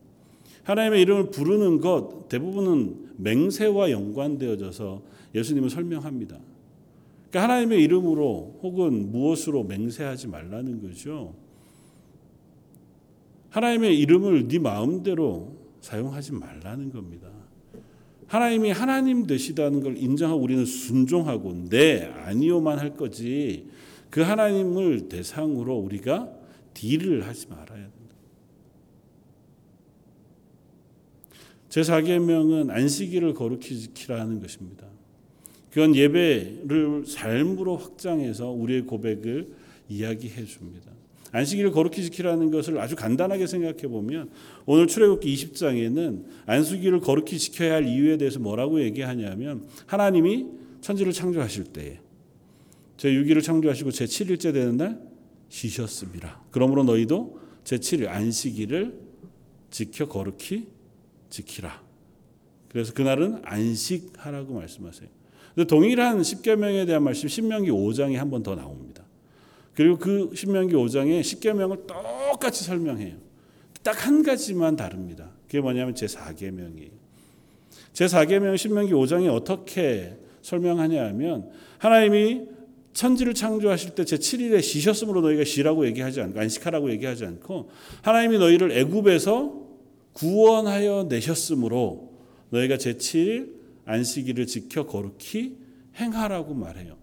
하나님의 0.64 1.02
이름을 1.04 1.30
부르는 1.30 1.80
것 1.80 2.28
대부분은 2.30 3.12
맹세와 3.18 3.92
연관되어져서 3.92 5.04
예수님은 5.36 5.70
설명합니다. 5.70 6.40
그러니까 7.30 7.44
하나님의 7.44 7.84
이름으로 7.84 8.60
혹은 8.64 9.12
무엇으로 9.12 9.64
맹세하지 9.66 10.28
말라는 10.28 10.82
거죠. 10.82 11.36
하나님의 13.50 14.00
이름을 14.00 14.48
네 14.48 14.60
마음대로 14.60 15.56
사용하지 15.82 16.34
말라는 16.34 16.92
겁니다. 16.92 17.30
하나님이 18.28 18.72
하나님 18.72 19.28
되시다는 19.28 19.82
걸 19.82 19.98
인정하고 19.98 20.42
우리는 20.42 20.66
순종하고 20.66 21.70
네 21.70 22.06
아니요만 22.06 22.80
할 22.80 22.96
거지 22.96 23.68
그 24.10 24.22
하나님을 24.22 25.10
대상으로 25.10 25.76
우리가 25.76 26.32
딜을 26.74 27.28
하지 27.28 27.48
말아야 27.48 27.68
된다. 27.68 27.96
제 31.70 31.82
4계명은 31.82 32.70
안식일을 32.70 33.34
거룩히 33.34 33.78
지키라는 33.78 34.40
것입니다. 34.40 34.88
그건 35.72 35.94
예배를 35.94 37.06
삶으로 37.06 37.76
확장해서 37.76 38.50
우리의 38.50 38.84
고백을 38.84 39.54
이야기해 39.90 40.46
줍니다. 40.46 40.95
안식일을 41.36 41.72
거룩히 41.72 42.02
지키라는 42.02 42.50
것을 42.50 42.80
아주 42.80 42.96
간단하게 42.96 43.46
생각해 43.46 43.88
보면 43.90 44.30
오늘 44.66 44.88
출애굽기 44.88 45.34
20장에는 45.36 46.24
안식일을 46.46 47.02
거룩히 47.02 47.38
지켜야 47.38 47.74
할 47.76 47.88
이유에 47.88 48.18
대해서 48.18 48.40
뭐라고 48.40 48.82
얘기하냐면 48.82 49.68
하나님이 49.86 50.46
천지를 50.80 51.12
창조하실 51.12 51.66
때에 51.66 52.00
제 52.96 53.10
6일을 53.10 53.44
창조하시고 53.44 53.92
제 53.92 54.06
7일째 54.06 54.54
되는 54.54 54.78
날 54.78 55.02
쉬셨습니다. 55.50 56.42
그러므로 56.52 56.84
너희도 56.84 57.40
제 57.66 57.78
7일 57.78 58.08
안식일을 58.08 58.98
지켜 59.72 60.08
거룩히 60.08 60.68
지키라. 61.30 61.84
그래서 62.70 62.94
그날은 62.94 63.42
안식하라고 63.44 64.54
말씀하세요. 64.54 65.10
동일한 65.68 66.24
십계명에 66.24 66.86
대한 66.86 67.04
말씀 67.04 67.28
신명기 67.28 67.72
5장에 67.72 68.14
한 68.16 68.30
번 68.30 68.42
더 68.42 68.56
나옵니다. 68.56 69.05
그리고 69.76 69.98
그 69.98 70.32
신명기 70.34 70.74
5장에 70.74 71.22
십계명을 71.24 71.86
똑같이 71.88 72.64
설명해요. 72.64 73.16
딱 73.84 74.06
한 74.08 74.24
가지만 74.24 74.76
다릅니다. 74.76 75.32
그게 75.46 75.60
뭐냐면 75.62 75.94
제 75.94 76.06
4계명이에요. 76.08 76.90
제 77.94 78.06
4계명 78.06 78.58
신명기 78.58 78.94
5장이 78.94 79.32
어떻게 79.34 80.18
설명하냐 80.42 81.06
하면 81.08 81.50
하나님이 81.78 82.48
천지를 82.94 83.34
창조하실 83.34 83.92
때 83.96 84.06
제 84.06 84.18
7일에 84.18 84.62
쉬셨으므로 84.62 85.22
너희가 85.22 85.44
쉬라고 85.44 85.86
얘기하지 85.88 86.22
않고 86.22 86.40
안식하라고 86.40 86.90
얘기하지 86.92 87.26
않고 87.26 87.70
하나님이 88.02 88.38
너희를 88.40 88.72
애굽에서 88.72 89.66
구원하여 90.14 91.08
내셨으므로 91.10 92.14
너희가 92.50 92.78
제 92.78 92.94
7일 92.94 93.54
안식일을 93.86 94.48
지켜 94.48 94.86
거룩히 94.86 95.58
행하라고 96.00 96.54
말해요. 96.54 96.96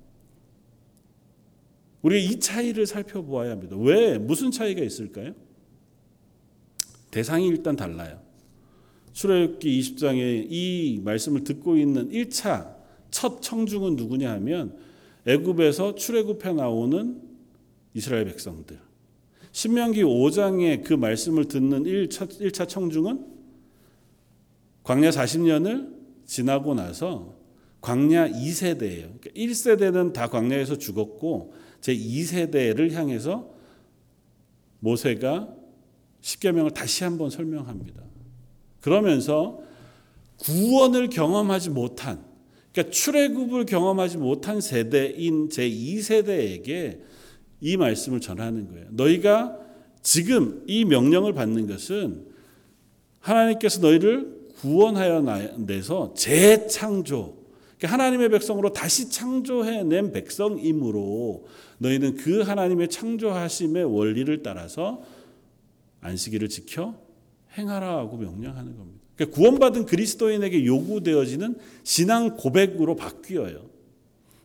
우리가 2.02 2.32
이 2.32 2.40
차이를 2.40 2.86
살펴보아야 2.86 3.52
합니다. 3.52 3.76
왜? 3.78 4.18
무슨 4.18 4.50
차이가 4.50 4.82
있을까요? 4.82 5.32
대상이 7.10 7.46
일단 7.46 7.76
달라요. 7.76 8.20
출애굽기 9.12 9.80
20장에 9.80 10.46
이 10.50 11.00
말씀을 11.04 11.44
듣고 11.44 11.76
있는 11.76 12.10
1차 12.10 12.74
첫 13.10 13.42
청중은 13.42 13.96
누구냐 13.96 14.30
하면 14.32 14.76
애굽에서 15.26 15.94
출애굽해 15.94 16.54
나오는 16.54 17.20
이스라엘 17.94 18.24
백성들. 18.24 18.78
신명기 19.52 20.02
5장에 20.02 20.82
그 20.82 20.94
말씀을 20.94 21.44
듣는 21.44 21.84
1차, 21.84 22.28
1차 22.40 22.66
청중은 22.66 23.26
광야 24.82 25.10
40년을 25.10 25.94
지나고 26.24 26.74
나서 26.74 27.34
광야 27.82 28.30
2세대예요. 28.30 29.20
그러니까 29.20 29.30
1세대는 29.36 30.12
다 30.14 30.28
광야에서 30.28 30.78
죽었고 30.78 31.52
제 31.82 31.94
2세대를 31.94 32.92
향해서 32.92 33.50
모세가 34.80 35.54
십계명을 36.22 36.70
다시 36.70 37.04
한번 37.04 37.28
설명합니다. 37.28 38.02
그러면서 38.80 39.60
구원을 40.38 41.10
경험하지 41.10 41.70
못한 41.70 42.24
그러니까 42.72 42.92
출애굽을 42.92 43.66
경험하지 43.66 44.16
못한 44.16 44.60
세대인 44.60 45.50
제 45.50 45.68
2세대에게 45.68 47.00
이 47.60 47.76
말씀을 47.76 48.20
전하는 48.20 48.70
거예요. 48.70 48.86
너희가 48.90 49.58
지금 50.02 50.64
이 50.66 50.84
명령을 50.84 51.32
받는 51.32 51.66
것은 51.66 52.26
하나님께서 53.20 53.80
너희를 53.80 54.50
구원하여 54.56 55.20
내서 55.58 56.14
재창조 56.14 57.41
하나님의 57.86 58.28
백성으로 58.30 58.72
다시 58.72 59.10
창조해낸 59.10 60.12
백성이므로 60.12 61.46
너희는 61.78 62.16
그 62.16 62.40
하나님의 62.40 62.88
창조하심의 62.88 63.84
원리를 63.84 64.42
따라서 64.42 65.02
안식일을 66.00 66.48
지켜 66.48 66.94
행하라고 67.56 68.16
명령하는 68.16 68.76
겁니다. 68.76 69.00
그러니까 69.16 69.36
구원받은 69.36 69.86
그리스도인에게 69.86 70.64
요구되어지는 70.64 71.56
신앙 71.84 72.36
고백으로 72.36 72.96
바뀌어요. 72.96 73.70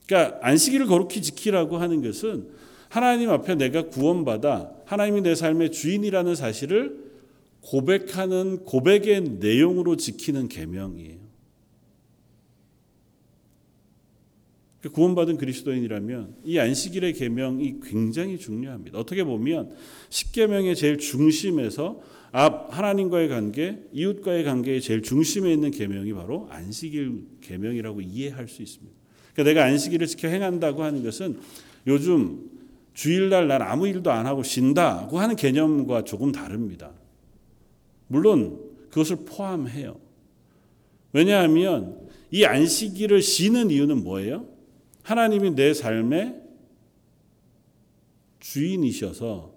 그러니까 0.05 0.39
안식일을 0.41 0.87
거룩히 0.87 1.21
지키라고 1.21 1.77
하는 1.77 2.01
것은 2.01 2.47
하나님 2.89 3.29
앞에 3.29 3.55
내가 3.55 3.87
구원받아 3.87 4.71
하나님이 4.85 5.21
내 5.21 5.35
삶의 5.35 5.71
주인이라는 5.71 6.35
사실을 6.35 7.07
고백하는 7.61 8.63
고백의 8.63 9.21
내용으로 9.39 9.97
지키는 9.97 10.47
계명이에요. 10.47 11.26
구원받은 14.89 15.37
그리스도인이라면 15.37 16.35
이 16.43 16.59
안식일의 16.59 17.13
계명이 17.13 17.79
굉장히 17.83 18.37
중요합니다. 18.37 18.99
어떻게 18.99 19.23
보면 19.23 19.71
십계명의 20.09 20.75
제일 20.75 20.97
중심에서 20.97 22.01
앞 22.31 22.77
하나님과의 22.77 23.29
관계, 23.29 23.79
이웃과의 23.93 24.43
관계의 24.43 24.81
제일 24.81 25.01
중심에 25.01 25.51
있는 25.51 25.71
계명이 25.71 26.13
바로 26.13 26.47
안식일 26.51 27.23
계명이라고 27.41 28.01
이해할 28.01 28.47
수 28.47 28.61
있습니다. 28.61 28.93
그러니까 29.33 29.43
내가 29.43 29.65
안식일을 29.65 30.07
지켜 30.07 30.27
행한다고 30.27 30.83
하는 30.83 31.03
것은 31.03 31.39
요즘 31.87 32.49
주일날 32.93 33.47
난 33.47 33.61
아무 33.61 33.87
일도 33.87 34.11
안 34.11 34.25
하고 34.25 34.43
쉰다고 34.43 35.19
하는 35.19 35.35
개념과 35.35 36.03
조금 36.03 36.31
다릅니다. 36.31 36.91
물론 38.07 38.59
그것을 38.89 39.17
포함해요. 39.25 39.99
왜냐하면 41.13 42.07
이 42.31 42.43
안식일을 42.43 43.21
쉬는 43.21 43.71
이유는 43.71 44.03
뭐예요? 44.03 44.56
하나님이 45.07 45.55
내 45.55 45.73
삶의 45.73 46.35
주인이셔서 48.41 49.53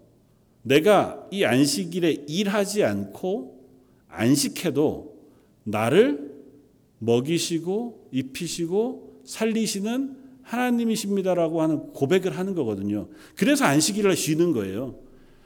내가 0.63 1.27
이 1.33 1.43
안식일에 1.43 2.25
일하지 2.29 2.85
않고 2.85 3.69
안식해도 4.07 5.19
나를 5.65 6.33
먹이시고 7.01 8.11
입히시고 8.13 9.23
살리시는 9.25 10.19
하나님이십니다라고 10.45 11.63
하는 11.63 11.93
고백을 11.95 12.39
하는 12.39 12.55
거거든요. 12.55 13.09
그래서 13.35 13.65
안식일을 13.65 14.15
쉬는 14.15 14.53
거예요. 14.53 15.01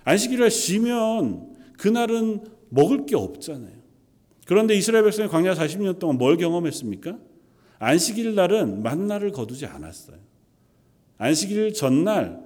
안식일을 0.04 0.50
쉬면 0.50 1.54
그날은 1.78 2.44
먹을 2.68 3.06
게 3.06 3.16
없잖아요. 3.16 3.72
그런데 4.44 4.74
이스라엘 4.74 5.04
백성이 5.04 5.28
광야 5.28 5.54
40년 5.54 5.98
동안 5.98 6.18
뭘 6.18 6.36
경험했습니까? 6.36 7.18
안식일 7.78 8.34
날은 8.34 8.82
만나를 8.82 9.32
거두지 9.32 9.66
않았어요. 9.66 10.16
안식일 11.18 11.74
전날 11.74 12.40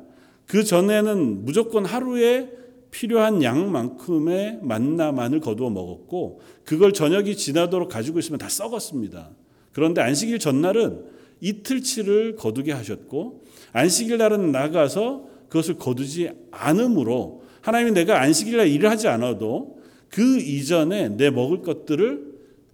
그 0.46 0.64
전에는 0.64 1.44
무조건 1.44 1.84
하루에 1.84 2.50
필요한 2.90 3.42
양만큼의 3.42 4.60
만나만을 4.62 5.40
거두어 5.40 5.70
먹었고 5.70 6.40
그걸 6.64 6.92
저녁이 6.92 7.36
지나도록 7.36 7.90
가지고 7.90 8.18
있으면 8.18 8.38
다 8.38 8.48
썩었습니다. 8.48 9.30
그런데 9.72 10.00
안식일 10.00 10.38
전날은 10.38 11.04
이틀치를 11.40 12.36
거두게 12.36 12.72
하셨고 12.72 13.42
안식일 13.72 14.18
날은 14.18 14.52
나가서 14.52 15.28
그것을 15.48 15.74
거두지 15.74 16.30
않으므로 16.50 17.42
하나님이 17.60 17.92
내가 17.92 18.20
안식일 18.20 18.56
날 18.56 18.68
일을 18.68 18.90
하지 18.90 19.08
않아도 19.08 19.78
그 20.08 20.38
이전에 20.38 21.10
내 21.10 21.30
먹을 21.30 21.62
것들을 21.62 22.27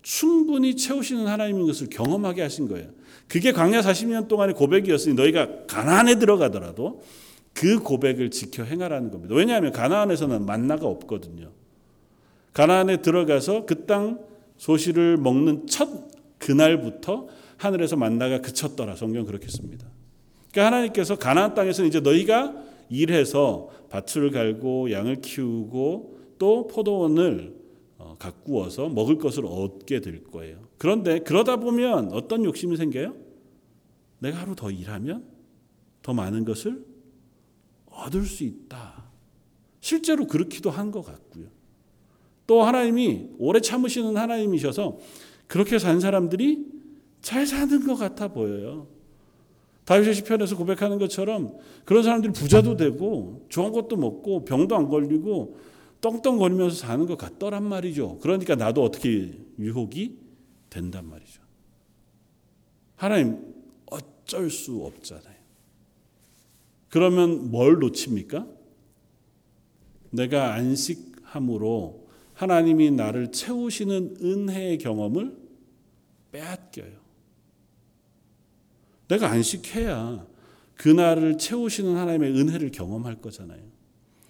충분히 0.05 0.77
채우시는 0.77 1.27
하나님인 1.27 1.67
것을 1.67 1.89
경험하게 1.89 2.43
하신 2.43 2.69
거예요. 2.69 2.91
그게 3.27 3.53
광야 3.53 3.81
40년 3.81 4.29
동안의 4.29 4.55
고백이었으니 4.55 5.15
너희가 5.15 5.65
가나안에 5.67 6.17
들어가더라도 6.19 7.03
그 7.55 7.79
고백을 7.79 8.31
지켜 8.31 8.65
행하라는 8.65 9.11
겁니다. 9.11 9.35
왜냐하면 9.35 9.73
가나안에서는 9.73 10.45
만나가 10.45 10.87
없거든요. 10.87 11.51
가나안에 12.53 12.99
들어가서 12.99 13.65
그 13.65 13.87
땅 13.87 14.21
소시를 14.59 15.17
먹는 15.17 15.67
첫 15.67 15.89
그날부터 16.39 17.27
하늘에서 17.57 17.97
만나가 17.97 18.41
그쳤더라. 18.41 18.97
성경 18.97 19.25
그렇게 19.25 19.49
씁니다. 19.49 19.87
그러니까 20.53 20.67
하나님께서 20.67 21.17
가나안 21.17 21.55
땅에서 21.55 21.85
이제 21.85 22.01
너희가 22.01 22.55
일해서 22.91 23.71
밭을 23.89 24.31
갈고 24.33 24.93
양을 24.93 25.23
키우고 25.23 26.19
또 26.39 26.69
포도원을 26.69 27.55
어, 27.57 27.64
가꾸어서 28.19 28.89
먹을 28.89 29.19
것을 29.19 29.45
얻게 29.47 30.01
될 30.01 30.25
거예요. 30.25 30.59
그런데 30.79 31.21
그러다 31.21 31.57
보면 31.57 32.13
어떤 32.13 32.45
욕심이 32.45 32.77
생겨요? 32.77 33.15
내가 34.19 34.39
하루 34.39 34.55
더 34.55 34.71
일하면 34.71 35.25
더 36.03 36.13
많은 36.13 36.45
것을 36.45 36.85
얻을 37.87 38.25
수 38.25 38.45
있다. 38.45 39.05
실제로 39.81 40.27
그렇기도 40.27 40.71
한 40.71 40.91
것 40.91 41.03
같고요. 41.03 41.47
또 42.47 42.63
하나님이 42.63 43.31
오래 43.39 43.61
참으시는 43.61 44.17
하나님이셔서 44.17 44.99
그렇게 45.47 45.79
산 45.79 46.01
사람들이 46.01 46.67
잘 47.23 47.47
사는 47.47 47.87
것 47.87 47.95
같아 47.95 48.29
보여요. 48.29 48.87
다윗의 49.85 50.15
시편에서 50.15 50.57
고백하는 50.57 50.99
것처럼 50.99 51.57
그런 51.85 52.03
사람들이 52.03 52.33
부자도 52.33 52.77
되고 52.77 53.45
좋은 53.49 53.73
것도 53.73 53.97
먹고 53.97 54.45
병도 54.45 54.75
안 54.77 54.89
걸리고 54.89 55.57
떵떵거리면서 56.05 56.77
사는 56.77 57.07
것 57.07 57.17
같더란 57.17 57.63
말이죠. 57.63 58.19
그러니까 58.19 58.55
나도 58.55 58.83
어떻게 58.83 59.39
유혹이 59.59 60.19
된단 60.69 61.09
말이죠. 61.09 61.41
하나님 62.97 63.55
어쩔 63.87 64.51
수 64.51 64.85
없잖아요. 64.85 65.35
그러면 66.91 67.51
뭘 67.51 67.79
놓칩니까? 67.79 68.47
내가 70.11 70.53
안식함으로 70.53 72.07
하나님이 72.35 72.91
나를 72.91 73.33
채우시는 73.33 74.19
은혜의 74.21 74.79
경험을 74.79 75.35
빼앗겨요. 76.33 77.03
내가 79.09 79.31
안식해야 79.31 80.27
그날을 80.77 81.39
채우시는 81.39 81.97
하나님의 81.97 82.39
은혜를 82.39 82.73
경험할 82.73 83.23
거잖아요. 83.23 83.63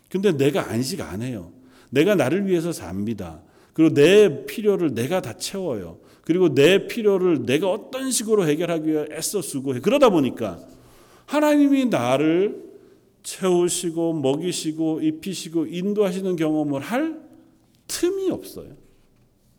근데 0.08 0.30
내가 0.36 0.70
안식 0.70 1.00
안 1.00 1.22
해요. 1.22 1.52
내가 1.90 2.14
나를 2.14 2.46
위해서 2.46 2.72
삽니다. 2.72 3.42
그리고 3.72 3.94
내 3.94 4.46
필요를 4.46 4.94
내가 4.94 5.20
다 5.20 5.36
채워요. 5.36 5.98
그리고 6.22 6.54
내 6.54 6.86
필요를 6.86 7.44
내가 7.44 7.70
어떤 7.70 8.10
식으로 8.10 8.46
해결하기 8.46 8.88
위해 8.90 9.06
애써 9.12 9.42
쓰고 9.42 9.74
해. 9.74 9.80
그러다 9.80 10.10
보니까 10.10 10.60
하나님이 11.26 11.86
나를 11.86 12.64
채우시고 13.22 14.14
먹이시고 14.14 15.00
입히시고 15.00 15.66
인도하시는 15.66 16.36
경험을 16.36 16.80
할 16.80 17.20
틈이 17.86 18.30
없어요. 18.30 18.76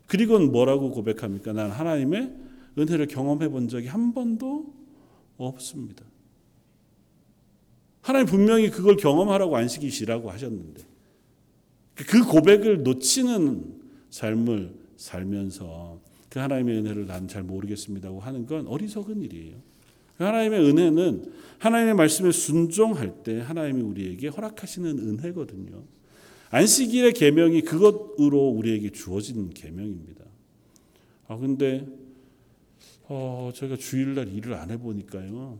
그리고 0.06 0.38
뭐라고 0.38 0.90
고백합니까? 0.90 1.52
난 1.52 1.70
하나님의 1.70 2.32
은혜를 2.78 3.06
경험해 3.06 3.48
본 3.48 3.68
적이 3.68 3.88
한 3.88 4.14
번도 4.14 4.72
없습니다. 5.36 6.04
하나님 8.00 8.26
분명히 8.26 8.70
그걸 8.70 8.96
경험하라고 8.96 9.56
안식이 9.56 9.90
시라고 9.90 10.30
하셨는데 10.30 10.82
그 11.96 12.24
고백을 12.24 12.82
놓치는 12.82 13.74
삶을 14.10 14.74
살면서 14.96 16.00
그 16.28 16.38
하나님의 16.38 16.78
은혜를 16.78 17.06
난 17.06 17.26
잘 17.26 17.42
모르겠습니다고 17.42 18.20
하는 18.20 18.46
건 18.46 18.66
어리석은 18.66 19.22
일이에요. 19.22 19.56
그 20.18 20.24
하나님의 20.24 20.60
은혜는 20.60 21.32
하나님의 21.58 21.94
말씀에 21.94 22.30
순종할 22.32 23.22
때 23.22 23.40
하나님이 23.40 23.82
우리에게 23.82 24.28
허락하시는 24.28 24.98
은혜거든요. 24.98 25.82
안식일의 26.50 27.12
계명이 27.14 27.62
그것으로 27.62 28.48
우리에게 28.48 28.90
주어진 28.90 29.50
계명입니다. 29.50 30.24
아 31.28 31.36
근데 31.36 31.86
어, 33.08 33.50
제가 33.54 33.76
주일날 33.76 34.28
일을 34.28 34.54
안 34.54 34.70
해보니까요. 34.70 35.58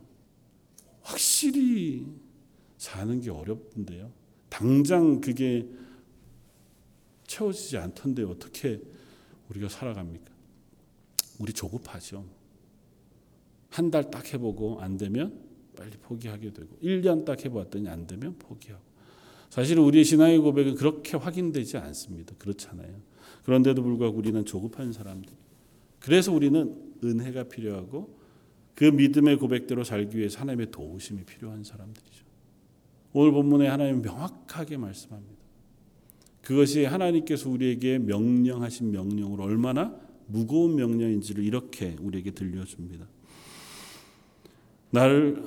확실히 1.02 2.04
사는 2.78 3.20
게 3.20 3.30
어렵던데요. 3.30 4.10
당장 4.48 5.20
그게 5.20 5.66
채워지지 7.26 7.76
않던데 7.78 8.22
어떻게 8.24 8.80
우리가 9.48 9.68
살아갑니까? 9.68 10.32
우리 11.38 11.52
조급하죠. 11.52 12.24
한 13.70 13.90
달 13.90 14.10
딱 14.10 14.32
해보고 14.32 14.80
안 14.80 14.96
되면 14.96 15.38
빨리 15.76 15.90
포기하게 15.98 16.52
되고 16.52 16.76
1년 16.82 17.24
딱 17.26 17.44
해봤더니 17.44 17.88
안 17.88 18.06
되면 18.06 18.38
포기하고 18.38 18.82
사실은 19.50 19.82
우리의 19.82 20.04
신앙의 20.04 20.38
고백은 20.38 20.74
그렇게 20.76 21.16
확인되지 21.16 21.76
않습니다. 21.76 22.34
그렇잖아요. 22.38 23.00
그런데도 23.44 23.82
불구하고 23.82 24.16
우리는 24.16 24.44
조급한 24.44 24.92
사람들. 24.92 25.32
그래서 26.00 26.32
우리는 26.32 26.94
은혜가 27.04 27.44
필요하고 27.44 28.16
그 28.74 28.84
믿음의 28.84 29.38
고백대로 29.38 29.84
살기 29.84 30.16
위해서 30.18 30.40
하나님의 30.40 30.70
도우심이 30.70 31.24
필요한 31.24 31.62
사람들이죠. 31.62 32.24
오늘 33.12 33.32
본문에 33.32 33.68
하나님 33.68 34.02
명확하게 34.02 34.76
말씀합니다. 34.78 35.35
그것이 36.46 36.84
하나님께서 36.84 37.50
우리에게 37.50 37.98
명령하신 37.98 38.92
명령으로 38.92 39.42
얼마나 39.42 39.92
무거운 40.28 40.76
명령인지를 40.76 41.42
이렇게 41.42 41.96
우리에게 42.00 42.30
들려줍니다. 42.30 43.04
나를 44.90 45.42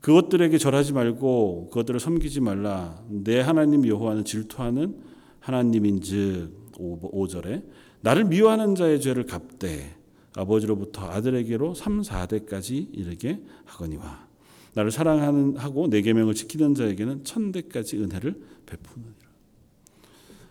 그것들에게 0.00 0.56
절하지 0.56 0.94
말고 0.94 1.68
그것들을 1.68 2.00
섬기지 2.00 2.40
말라. 2.40 3.04
내 3.10 3.40
하나님 3.40 3.86
여호와는 3.86 4.24
질투하는 4.24 4.96
하나님인즉 5.40 6.72
5절에 6.78 7.62
나를 8.00 8.24
미워하는 8.24 8.76
자의 8.76 8.98
죄를 8.98 9.26
갚되 9.26 9.94
아버지로부터 10.36 11.06
아들에게로 11.10 11.74
3, 11.74 12.00
4대까지 12.00 12.96
이르게 12.96 13.42
하거니와 13.66 14.26
나를 14.72 14.90
사랑하는 14.90 15.58
하고 15.58 15.90
내 15.90 16.00
계명을 16.00 16.32
지키는 16.32 16.74
자에게는 16.74 17.24
천대까지 17.24 17.98
은혜를 17.98 18.40
베푸느니라. 18.64 19.15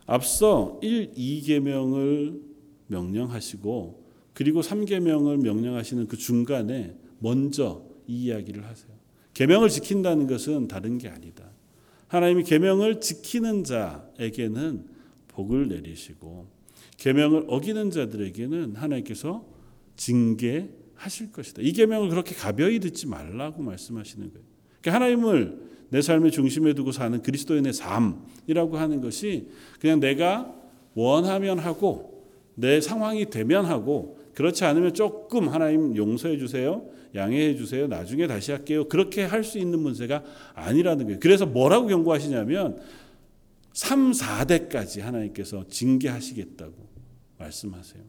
앞서 0.05 0.79
1, 0.81 1.13
2계명을 1.13 2.41
명령하시고 2.87 4.05
그리고 4.33 4.61
3계명을 4.61 5.41
명령하시는 5.41 6.07
그 6.07 6.17
중간에 6.17 6.95
먼저 7.19 7.83
이 8.07 8.25
이야기를 8.25 8.65
하세요. 8.65 8.91
계명을 9.33 9.69
지킨다는 9.69 10.27
것은 10.27 10.67
다른 10.67 10.97
게 10.97 11.09
아니다. 11.09 11.49
하나님이 12.07 12.43
계명을 12.43 13.01
지키는 13.01 13.63
자에게는 13.63 14.85
복을 15.29 15.67
내리시고 15.69 16.47
계명을 16.97 17.45
어기는 17.47 17.91
자들에게는 17.91 18.75
하나님께서 18.75 19.45
징계하실 19.97 21.31
것이다. 21.33 21.61
이 21.61 21.71
계명을 21.71 22.09
그렇게 22.09 22.35
가벼이 22.35 22.79
듣지 22.79 23.07
말라고 23.07 23.63
말씀하시는 23.63 24.29
거예요. 24.31 24.45
그러니까 24.81 24.93
하나님을 24.93 25.74
내 25.89 26.01
삶의 26.01 26.31
중심에 26.31 26.73
두고 26.73 26.91
사는 26.91 27.21
그리스도인의 27.21 27.73
삶이라고 27.73 28.77
하는 28.77 29.01
것이 29.01 29.47
그냥 29.79 29.99
내가 29.99 30.53
원하면 30.93 31.59
하고 31.59 32.25
내 32.55 32.81
상황이 32.81 33.29
되면 33.29 33.65
하고 33.65 34.17
그렇지 34.33 34.65
않으면 34.65 34.93
조금 34.93 35.49
하나님 35.49 35.95
용서해 35.95 36.37
주세요. 36.37 36.85
양해해 37.15 37.55
주세요. 37.55 37.87
나중에 37.87 38.27
다시 38.27 38.51
할게요. 38.51 38.87
그렇게 38.89 39.23
할 39.23 39.43
수 39.43 39.57
있는 39.57 39.79
문제가 39.79 40.23
아니라는 40.53 41.05
거예요. 41.05 41.19
그래서 41.21 41.45
뭐라고 41.45 41.87
경고하시냐면 41.87 42.81
3, 43.73 44.11
4대까지 44.11 45.01
하나님께서 45.01 45.65
징계하시겠다고 45.69 46.73
말씀하세요. 47.37 48.03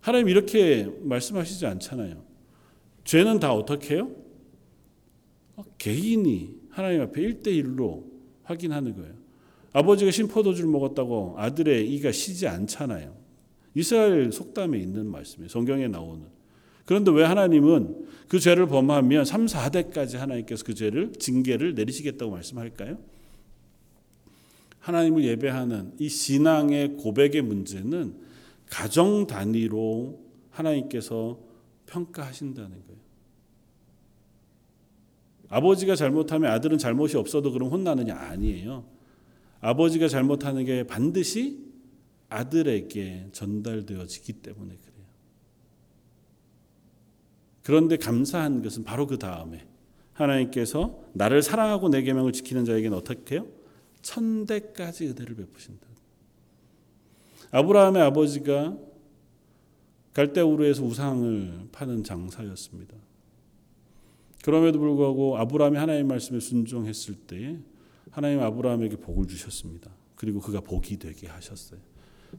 하나님 0.00 0.28
이렇게 0.28 0.90
말씀하시지 1.02 1.66
않잖아요. 1.66 2.22
죄는 3.04 3.40
다 3.40 3.54
어떻게 3.54 3.94
해요? 3.94 4.10
어, 5.56 5.64
개인이 5.78 6.57
하나님 6.78 7.00
앞에 7.02 7.20
1대1로 7.20 8.04
확인하는 8.44 8.94
거예요. 8.94 9.12
아버지가 9.72 10.12
신포도주를 10.12 10.70
먹었다고 10.70 11.34
아들의 11.36 11.92
이가 11.92 12.12
시지 12.12 12.46
않잖아요. 12.46 13.16
이스라엘 13.74 14.30
속담에 14.30 14.78
있는 14.78 15.10
말씀이에요. 15.10 15.48
성경에 15.48 15.88
나오는. 15.88 16.24
그런데 16.84 17.10
왜 17.10 17.24
하나님은 17.24 18.06
그 18.28 18.38
죄를 18.38 18.68
범하면 18.68 19.24
3, 19.24 19.46
4대까지 19.46 20.18
하나님께서 20.18 20.64
그 20.64 20.74
죄를 20.74 21.12
징계를 21.14 21.74
내리시겠다고 21.74 22.30
말씀할까요? 22.30 22.96
하나님을 24.78 25.24
예배하는 25.24 25.94
이 25.98 26.08
신앙의 26.08 26.96
고백의 26.98 27.42
문제는 27.42 28.14
가정 28.70 29.26
단위로 29.26 30.20
하나님께서 30.50 31.40
평가하신다는 31.86 32.70
거예요. 32.70 33.07
아버지가 35.48 35.96
잘못하면 35.96 36.50
아들은 36.52 36.78
잘못이 36.78 37.16
없어도 37.16 37.52
그럼 37.52 37.70
혼나느냐 37.70 38.14
아니에요. 38.14 38.84
아버지가 39.60 40.08
잘못하는 40.08 40.64
게 40.64 40.84
반드시 40.84 41.66
아들에게 42.28 43.28
전달되어지기 43.32 44.34
때문에 44.34 44.76
그래요. 44.76 45.06
그런데 47.62 47.96
감사한 47.96 48.62
것은 48.62 48.84
바로 48.84 49.06
그 49.06 49.18
다음에 49.18 49.66
하나님께서 50.12 51.02
나를 51.12 51.42
사랑하고 51.42 51.88
내 51.88 52.02
계명을 52.02 52.32
지키는 52.32 52.64
자에게는 52.64 52.96
어떻게 52.96 53.36
해요? 53.36 53.46
천대까지 54.02 55.08
은혜를 55.08 55.36
베푸신다. 55.36 55.86
아브라함의 57.50 58.02
아버지가 58.02 58.76
갈대우르에서 60.12 60.82
우상을 60.82 61.68
파는 61.72 62.04
장사였습니다. 62.04 62.96
그럼에도 64.44 64.78
불구하고 64.78 65.36
아브라함이 65.38 65.76
하나님 65.76 66.08
말씀에 66.08 66.40
순종했을 66.40 67.14
때에 67.14 67.58
하나님 68.10 68.40
아브라함에게 68.40 68.96
복을 68.96 69.26
주셨습니다. 69.26 69.90
그리고 70.14 70.40
그가 70.40 70.60
복이 70.60 70.98
되게 70.98 71.26
하셨어요. 71.28 71.80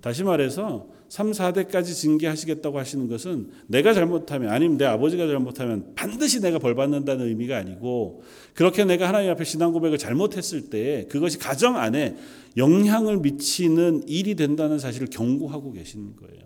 다시 0.02 0.24
말해서 0.24 0.88
3, 1.10 1.32
4대까지 1.32 1.96
징계하시겠다고 1.96 2.78
하시는 2.78 3.08
것은 3.08 3.50
내가 3.68 3.94
잘못하면 3.94 4.52
아니면 4.52 4.78
내 4.78 4.86
아버지가 4.86 5.26
잘못하면 5.26 5.94
반드시 5.96 6.42
내가 6.42 6.60
벌 6.60 6.76
받는다는 6.76 7.26
의미가 7.26 7.58
아니고 7.58 8.22
그렇게 8.54 8.86
내가 8.86 9.08
하나님 9.08 9.32
앞에 9.32 9.44
신앙 9.44 9.72
고백을 9.72 9.98
잘못했을 9.98 10.70
때 10.70 11.08
그것이 11.10 11.40
가정 11.40 11.78
안에 11.78 12.16
영향을 12.58 13.18
미치는 13.18 14.04
일이 14.08 14.36
된다는 14.36 14.78
사실을 14.78 15.08
경고하고 15.08 15.72
계시는 15.72 16.16
거예요. 16.16 16.44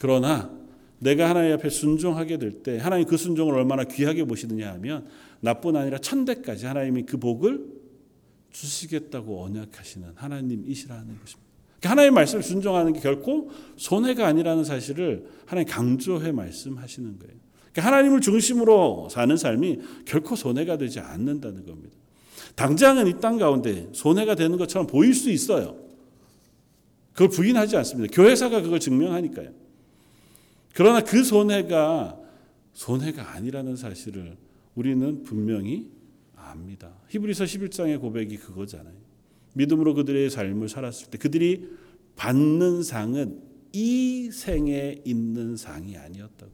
그러나 0.00 0.53
내가 1.04 1.28
하나님 1.28 1.52
앞에 1.52 1.68
순종하게 1.68 2.38
될 2.38 2.62
때 2.62 2.78
하나님 2.78 3.06
그 3.06 3.16
순종을 3.16 3.54
얼마나 3.54 3.84
귀하게 3.84 4.24
보시느냐 4.24 4.72
하면 4.74 5.06
나뿐 5.40 5.76
아니라 5.76 5.98
천대까지 5.98 6.66
하나님이 6.66 7.02
그 7.04 7.18
복을 7.18 7.64
주시겠다고 8.50 9.44
언약하시는 9.44 10.12
하나님이시라는 10.14 11.06
것입니다. 11.20 11.44
그러니까 11.78 11.90
하나님의 11.90 12.10
말씀을 12.12 12.42
순종하는 12.42 12.92
게 12.94 13.00
결코 13.00 13.50
손해가 13.76 14.26
아니라는 14.26 14.64
사실을 14.64 15.26
하나님 15.44 15.68
강조해 15.68 16.32
말씀하시는 16.32 17.18
거예요. 17.18 17.34
그러니까 17.72 17.86
하나님을 17.86 18.20
중심으로 18.20 19.08
사는 19.10 19.36
삶이 19.36 19.80
결코 20.06 20.36
손해가 20.36 20.78
되지 20.78 21.00
않는다는 21.00 21.66
겁니다. 21.66 21.96
당장은 22.54 23.08
이 23.08 23.14
땅 23.20 23.36
가운데 23.36 23.88
손해가 23.92 24.36
되는 24.36 24.56
것처럼 24.56 24.86
보일 24.86 25.12
수 25.12 25.30
있어요. 25.30 25.76
그걸 27.12 27.28
부인하지 27.28 27.76
않습니다. 27.76 28.14
교회사가 28.14 28.62
그걸 28.62 28.80
증명하니까요. 28.80 29.63
그러나 30.74 31.00
그 31.00 31.22
손해가 31.24 32.20
손해가 32.72 33.32
아니라는 33.32 33.76
사실을 33.76 34.36
우리는 34.74 35.22
분명히 35.22 35.90
압니다. 36.34 36.92
히브리서 37.08 37.44
11장의 37.44 38.00
고백이 38.00 38.36
그거잖아요. 38.38 38.94
믿음으로 39.54 39.94
그들의 39.94 40.30
삶을 40.30 40.68
살았을 40.68 41.10
때 41.10 41.18
그들이 41.18 41.68
받는 42.16 42.82
상은 42.82 43.40
이 43.72 44.30
생에 44.32 45.00
있는 45.04 45.56
상이 45.56 45.96
아니었다고. 45.96 46.52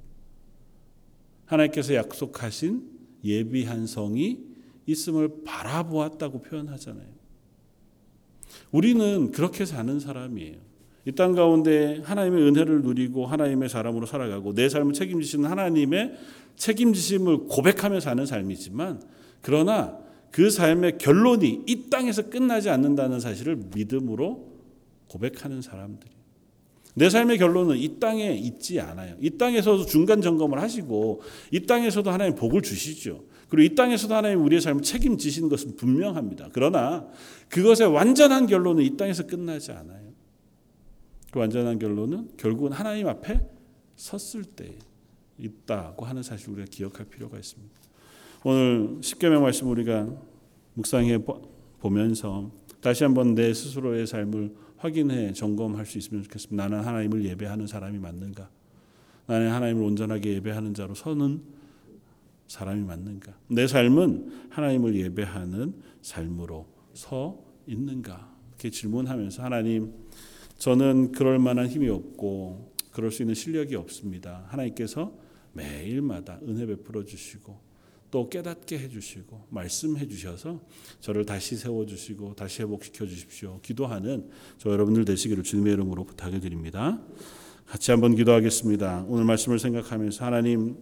하나님께서 1.47 1.95
약속하신 1.95 2.89
예비한 3.25 3.87
성이 3.87 4.39
있음을 4.87 5.45
바라보았다고 5.45 6.43
표현하잖아요. 6.43 7.09
우리는 8.71 9.31
그렇게 9.31 9.65
사는 9.65 9.99
사람이에요. 9.99 10.70
이 11.07 11.13
땅 11.13 11.35
가운데 11.35 12.01
하나님의 12.05 12.43
은혜를 12.49 12.83
누리고 12.83 13.27
하나님의 13.27 13.69
사람으로 13.69 14.07
살아가고 14.07 14.55
내 14.55 14.69
삶을 14.69 14.93
책임지시는 14.93 15.49
하나님의 15.49 16.15
책임지심을 16.57 17.49
고백하며 17.49 18.01
사는 18.01 18.25
삶이지만 18.27 19.03
그러나 19.41 19.99
그 20.31 20.51
삶의 20.51 20.99
결론이 20.99 21.63
이 21.67 21.91
땅에서 21.91 22.29
끝나지 22.29 22.71
않는다는 22.71 23.19
사실을 23.19 23.57
믿음으로 23.75 24.51
고백하는 25.09 25.63
사람들이. 25.63 26.13
내 26.95 27.09
삶의 27.09 27.39
결론은 27.39 27.77
이 27.77 27.99
땅에 27.99 28.33
있지 28.33 28.81
않아요. 28.81 29.17
이 29.21 29.31
땅에서도 29.31 29.87
중간 29.87 30.21
점검을 30.21 30.61
하시고 30.61 31.23
이 31.51 31.67
땅에서도 31.67 32.09
하나님 32.11 32.35
복을 32.35 32.63
주시죠. 32.63 33.25
그리고 33.49 33.73
이 33.73 33.75
땅에서도 33.75 34.15
하나님 34.15 34.45
우리의 34.45 34.61
삶을 34.61 34.83
책임지시는 34.83 35.49
것은 35.49 35.77
분명합니다. 35.77 36.51
그러나 36.53 37.09
그것의 37.49 37.93
완전한 37.93 38.47
결론은 38.47 38.85
이 38.85 38.97
땅에서 38.97 39.27
끝나지 39.27 39.73
않아요. 39.73 40.10
그 41.31 41.39
완전한 41.39 41.79
결론은 41.79 42.31
결국은 42.37 42.73
하나님 42.73 43.07
앞에 43.07 43.41
섰을 43.97 44.45
때 44.45 44.75
있다고 45.39 46.05
하는 46.05 46.23
사실을 46.23 46.55
우리가 46.55 46.69
기억할 46.71 47.07
필요가 47.07 47.39
있습니다. 47.39 47.81
오늘 48.45 48.99
십계명 49.03 49.43
말씀 49.43 49.69
우리가 49.69 50.09
묵상해 50.75 51.19
보면서 51.79 52.51
다시 52.81 53.05
한번 53.05 53.35
내 53.35 53.53
스스로의 53.53 54.07
삶을 54.07 54.55
확인해 54.79 55.33
점검할 55.33 55.85
수 55.85 55.99
있으면 55.99 56.23
좋겠습니다. 56.23 56.69
나는 56.69 56.85
하나님을 56.85 57.25
예배하는 57.25 57.67
사람이 57.67 57.99
맞는가? 57.99 58.49
나는 59.27 59.51
하나님을 59.51 59.83
온전하게 59.83 60.35
예배하는 60.35 60.75
자로 60.75 60.95
서는 60.95 61.43
사람이 62.49 62.83
맞는가? 62.83 63.35
내 63.49 63.67
삶은 63.67 64.49
하나님을 64.49 64.97
예배하는 64.97 65.75
삶으로 66.01 66.67
서 66.95 67.39
있는가? 67.67 68.35
이렇게 68.49 68.71
질문하면서 68.71 69.43
하나님 69.43 69.93
저는 70.61 71.13
그럴 71.13 71.39
만한 71.39 71.69
힘이 71.69 71.89
없고 71.89 72.75
그럴 72.93 73.11
수 73.11 73.23
있는 73.23 73.35
실력이 73.35 73.77
없습니다. 73.77 74.45
하나님께서 74.49 75.11
매일마다 75.55 76.39
은혜 76.47 76.67
베풀어 76.67 77.03
주시고 77.03 77.59
또 78.11 78.29
깨닫게 78.29 78.79
해주시고 78.79 79.47
말씀해 79.49 80.07
주셔서 80.07 80.61
저를 81.01 81.25
다시 81.25 81.57
세워 81.57 81.87
주시고 81.87 82.35
다시 82.35 82.61
회복시켜 82.61 83.07
주십시오. 83.07 83.59
기도하는 83.63 84.29
저 84.59 84.71
여러분들 84.71 85.07
되시기를 85.07 85.45
주님의 85.45 85.73
이름으로 85.73 86.05
부탁을 86.05 86.41
드립니다. 86.41 87.01
같이 87.65 87.91
한번 87.91 88.15
기도하겠습니다. 88.15 89.07
오늘 89.09 89.25
말씀을 89.25 89.59
생각하면서 89.59 90.23
하나님 90.27 90.77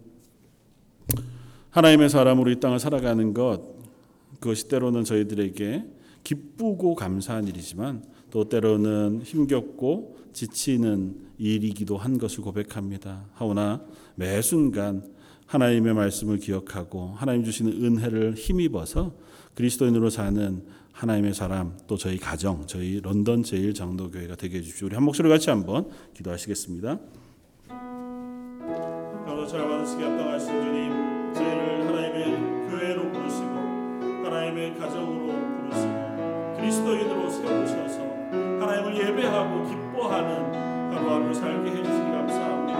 하나님의 1.69 2.09
사람으로 2.09 2.51
이 2.51 2.59
땅을 2.59 2.79
살아가는 2.79 3.33
것 3.33 3.61
그것이 4.41 4.67
때로는 4.67 5.05
저희들에게 5.05 5.85
기쁘고 6.25 6.95
감사한 6.95 7.47
일이지만 7.47 8.03
또 8.29 8.47
때로는 8.49 9.21
힘겹고 9.23 10.17
지치는 10.33 11.15
일이기도 11.37 11.97
한 11.97 12.17
것을 12.17 12.43
고백합니다. 12.43 13.25
하오나 13.33 13.81
매 14.15 14.41
순간 14.41 15.03
하나님의 15.47 15.93
말씀을 15.93 16.37
기억하고 16.37 17.13
하나님 17.15 17.43
주시는 17.43 17.83
은혜를 17.83 18.35
힘입어서 18.35 19.13
그리스도인으로 19.55 20.09
사는 20.09 20.63
하나님의 20.91 21.33
사람 21.33 21.77
또 21.87 21.97
저희 21.97 22.17
가정 22.17 22.67
저희 22.67 22.99
런던 23.01 23.43
제일 23.43 23.73
장로교회가 23.73 24.35
되게 24.35 24.57
해주십시오. 24.57 24.87
우리 24.87 24.95
한 24.95 25.03
목소리 25.03 25.29
같이 25.29 25.49
한번 25.49 25.89
기도하시겠습니다. 26.13 26.99
잘 29.49 29.67
받으시게 29.67 30.03
합당하신 30.03 30.47
주님 30.61 31.33
저희를 31.33 31.87
하나님의 31.87 32.69
교회로 32.69 33.11
부르시고 33.11 33.49
하나님의 34.23 34.77
가정으로 34.77 35.33
부르시고 35.57 36.55
그리스도인으로 36.57 37.29
세우셔서 37.31 38.08
하나님을 38.89 38.97
예배하고 38.97 39.63
기뻐하는 39.65 40.93
하루하루 40.93 41.33
살게 41.33 41.69
해주시기 41.69 42.11
감사합니다. 42.11 42.79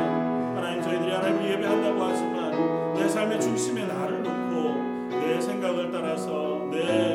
하나님 0.55 0.81
저희들이 0.81 1.11
하나님을 1.11 1.51
예배한다고 1.51 2.03
하지만 2.03 2.93
내 2.95 3.07
삶의 3.07 3.39
중심에 3.39 3.85
나를 3.85 4.23
놓고 4.23 5.09
내 5.09 5.39
생각을 5.39 5.91
따라서 5.91 6.67
내 6.71 7.08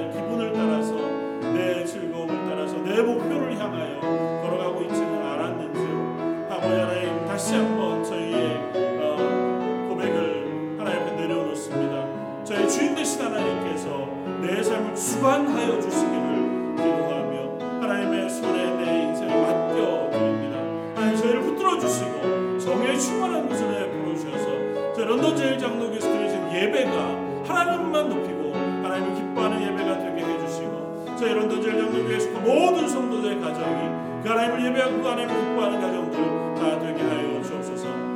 예배가 26.64 27.44
하나님만 27.46 28.08
높이고 28.08 28.52
하나님을 28.54 29.14
기뻐하는 29.14 29.62
예배가 29.62 29.98
되게 29.98 30.24
해주시고 30.24 31.16
저희 31.18 31.34
런던 31.34 31.60
제일 31.60 31.78
장로교에서 31.78 32.32
그 32.32 32.38
모든 32.38 32.88
성도들의 32.88 33.40
가정이 33.40 34.22
그 34.22 34.28
하나님을 34.28 34.64
예배하고 34.66 35.02
그 35.02 35.08
하나님을 35.08 35.50
기뻐하는 35.50 35.80
가정들 35.80 36.54
다 36.54 36.78
되게 36.78 37.02
하여 37.02 37.42
주옵소서. 37.42 38.14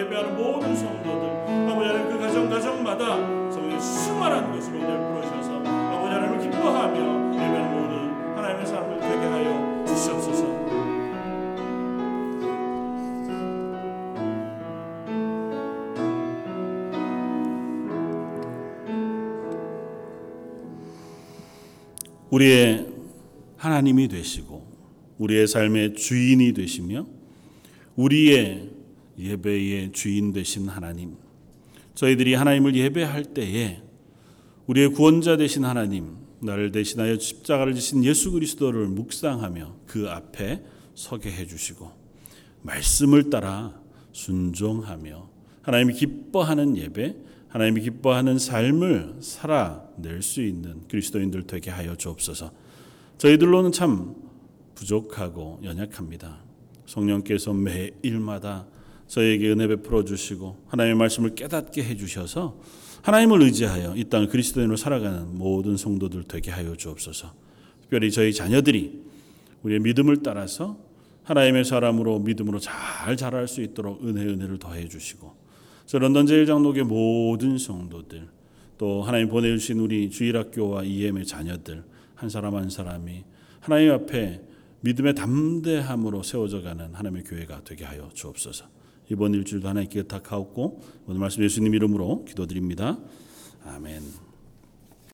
예배하는 0.00 0.36
모든 0.36 0.74
성도들 0.74 1.70
아버지 1.70 1.88
하나님 1.88 2.10
그 2.10 2.18
가정 2.18 2.48
가정마다 2.48 3.16
성령의 3.50 3.80
충만한 3.80 4.52
것으로 4.52 4.78
부르셔서 4.80 5.58
아버지 5.58 6.14
하나님을 6.14 6.38
기뻐하며 6.40 7.34
예배하는 7.34 7.80
모든 7.80 8.36
하나님의 8.36 8.66
사람을 8.66 9.00
되게 9.00 9.19
우리의 22.30 22.86
하나님이 23.56 24.08
되시고 24.08 24.66
우리의 25.18 25.46
삶의 25.46 25.94
주인이 25.94 26.52
되시며 26.54 27.06
우리의 27.96 28.70
예배의 29.18 29.92
주인 29.92 30.32
되신 30.32 30.68
하나님. 30.68 31.16
저희들이 31.94 32.34
하나님을 32.34 32.74
예배할 32.74 33.24
때에 33.34 33.82
우리의 34.66 34.88
구원자 34.90 35.36
되신 35.36 35.64
하나님, 35.64 36.16
나를 36.40 36.72
대신하여 36.72 37.18
십자가를 37.18 37.74
지신 37.74 38.04
예수 38.04 38.30
그리스도를 38.30 38.86
묵상하며 38.86 39.76
그 39.86 40.08
앞에 40.08 40.62
서게 40.94 41.30
해 41.30 41.46
주시고 41.46 41.90
말씀을 42.62 43.28
따라 43.28 43.78
순종하며 44.12 45.28
하나님이 45.62 45.94
기뻐하는 45.94 46.76
예배, 46.76 47.16
하나님이 47.50 47.80
기뻐하는 47.82 48.38
삶을 48.38 49.16
살아낼 49.20 50.22
수 50.22 50.42
있는 50.42 50.86
그리스도인들 50.88 51.44
되게 51.44 51.70
하여 51.70 51.94
주옵소서. 51.96 52.50
저희들로는 53.18 53.72
참 53.72 54.14
부족하고 54.74 55.60
연약합니다. 55.62 56.38
성령께서 56.86 57.52
매일마다 57.52 58.66
저에게 59.08 59.50
은혜 59.50 59.66
베풀어 59.66 60.04
주시고 60.04 60.64
하나님의 60.68 60.96
말씀을 60.96 61.34
깨닫게 61.34 61.82
해 61.84 61.96
주셔서 61.96 62.60
하나님을 63.02 63.42
의지하여 63.42 63.96
이 63.96 64.04
땅 64.04 64.28
그리스도인으로 64.28 64.76
살아가는 64.76 65.36
모든 65.36 65.76
성도들 65.76 66.24
되게 66.24 66.50
하여 66.50 66.76
주옵소서. 66.76 67.32
특별히 67.82 68.10
저희 68.12 68.32
자녀들이 68.32 69.02
우리의 69.62 69.80
믿음을 69.80 70.22
따라서 70.22 70.78
하나님의 71.24 71.64
사람으로 71.64 72.20
믿음으로 72.20 72.58
잘 72.60 73.16
자랄 73.16 73.48
수 73.48 73.60
있도록 73.62 74.04
은혜 74.04 74.22
은혜를 74.22 74.58
더해 74.58 74.88
주시고 74.88 75.34
저 75.90 75.98
런던 75.98 76.24
제일장독의 76.24 76.84
모든 76.84 77.58
성도들 77.58 78.28
또 78.78 79.02
하나님 79.02 79.28
보내주신 79.28 79.80
우리 79.80 80.08
주일학교와 80.08 80.84
EM의 80.84 81.26
자녀들 81.26 81.82
한 82.14 82.30
사람 82.30 82.54
한 82.54 82.70
사람이 82.70 83.24
하나님 83.58 83.90
앞에 83.90 84.40
믿음의 84.82 85.16
담대함으로 85.16 86.22
세워져가는 86.22 86.94
하나님의 86.94 87.24
교회가 87.24 87.62
되게 87.64 87.84
하여 87.84 88.08
주옵소서. 88.14 88.66
이번 89.10 89.34
일주일도 89.34 89.68
하나님께 89.68 90.04
탁하옵고 90.04 90.80
오늘 91.08 91.18
말씀 91.18 91.42
예수님 91.42 91.74
이름으로 91.74 92.24
기도드립니다. 92.24 92.96
아멘. 93.64 94.29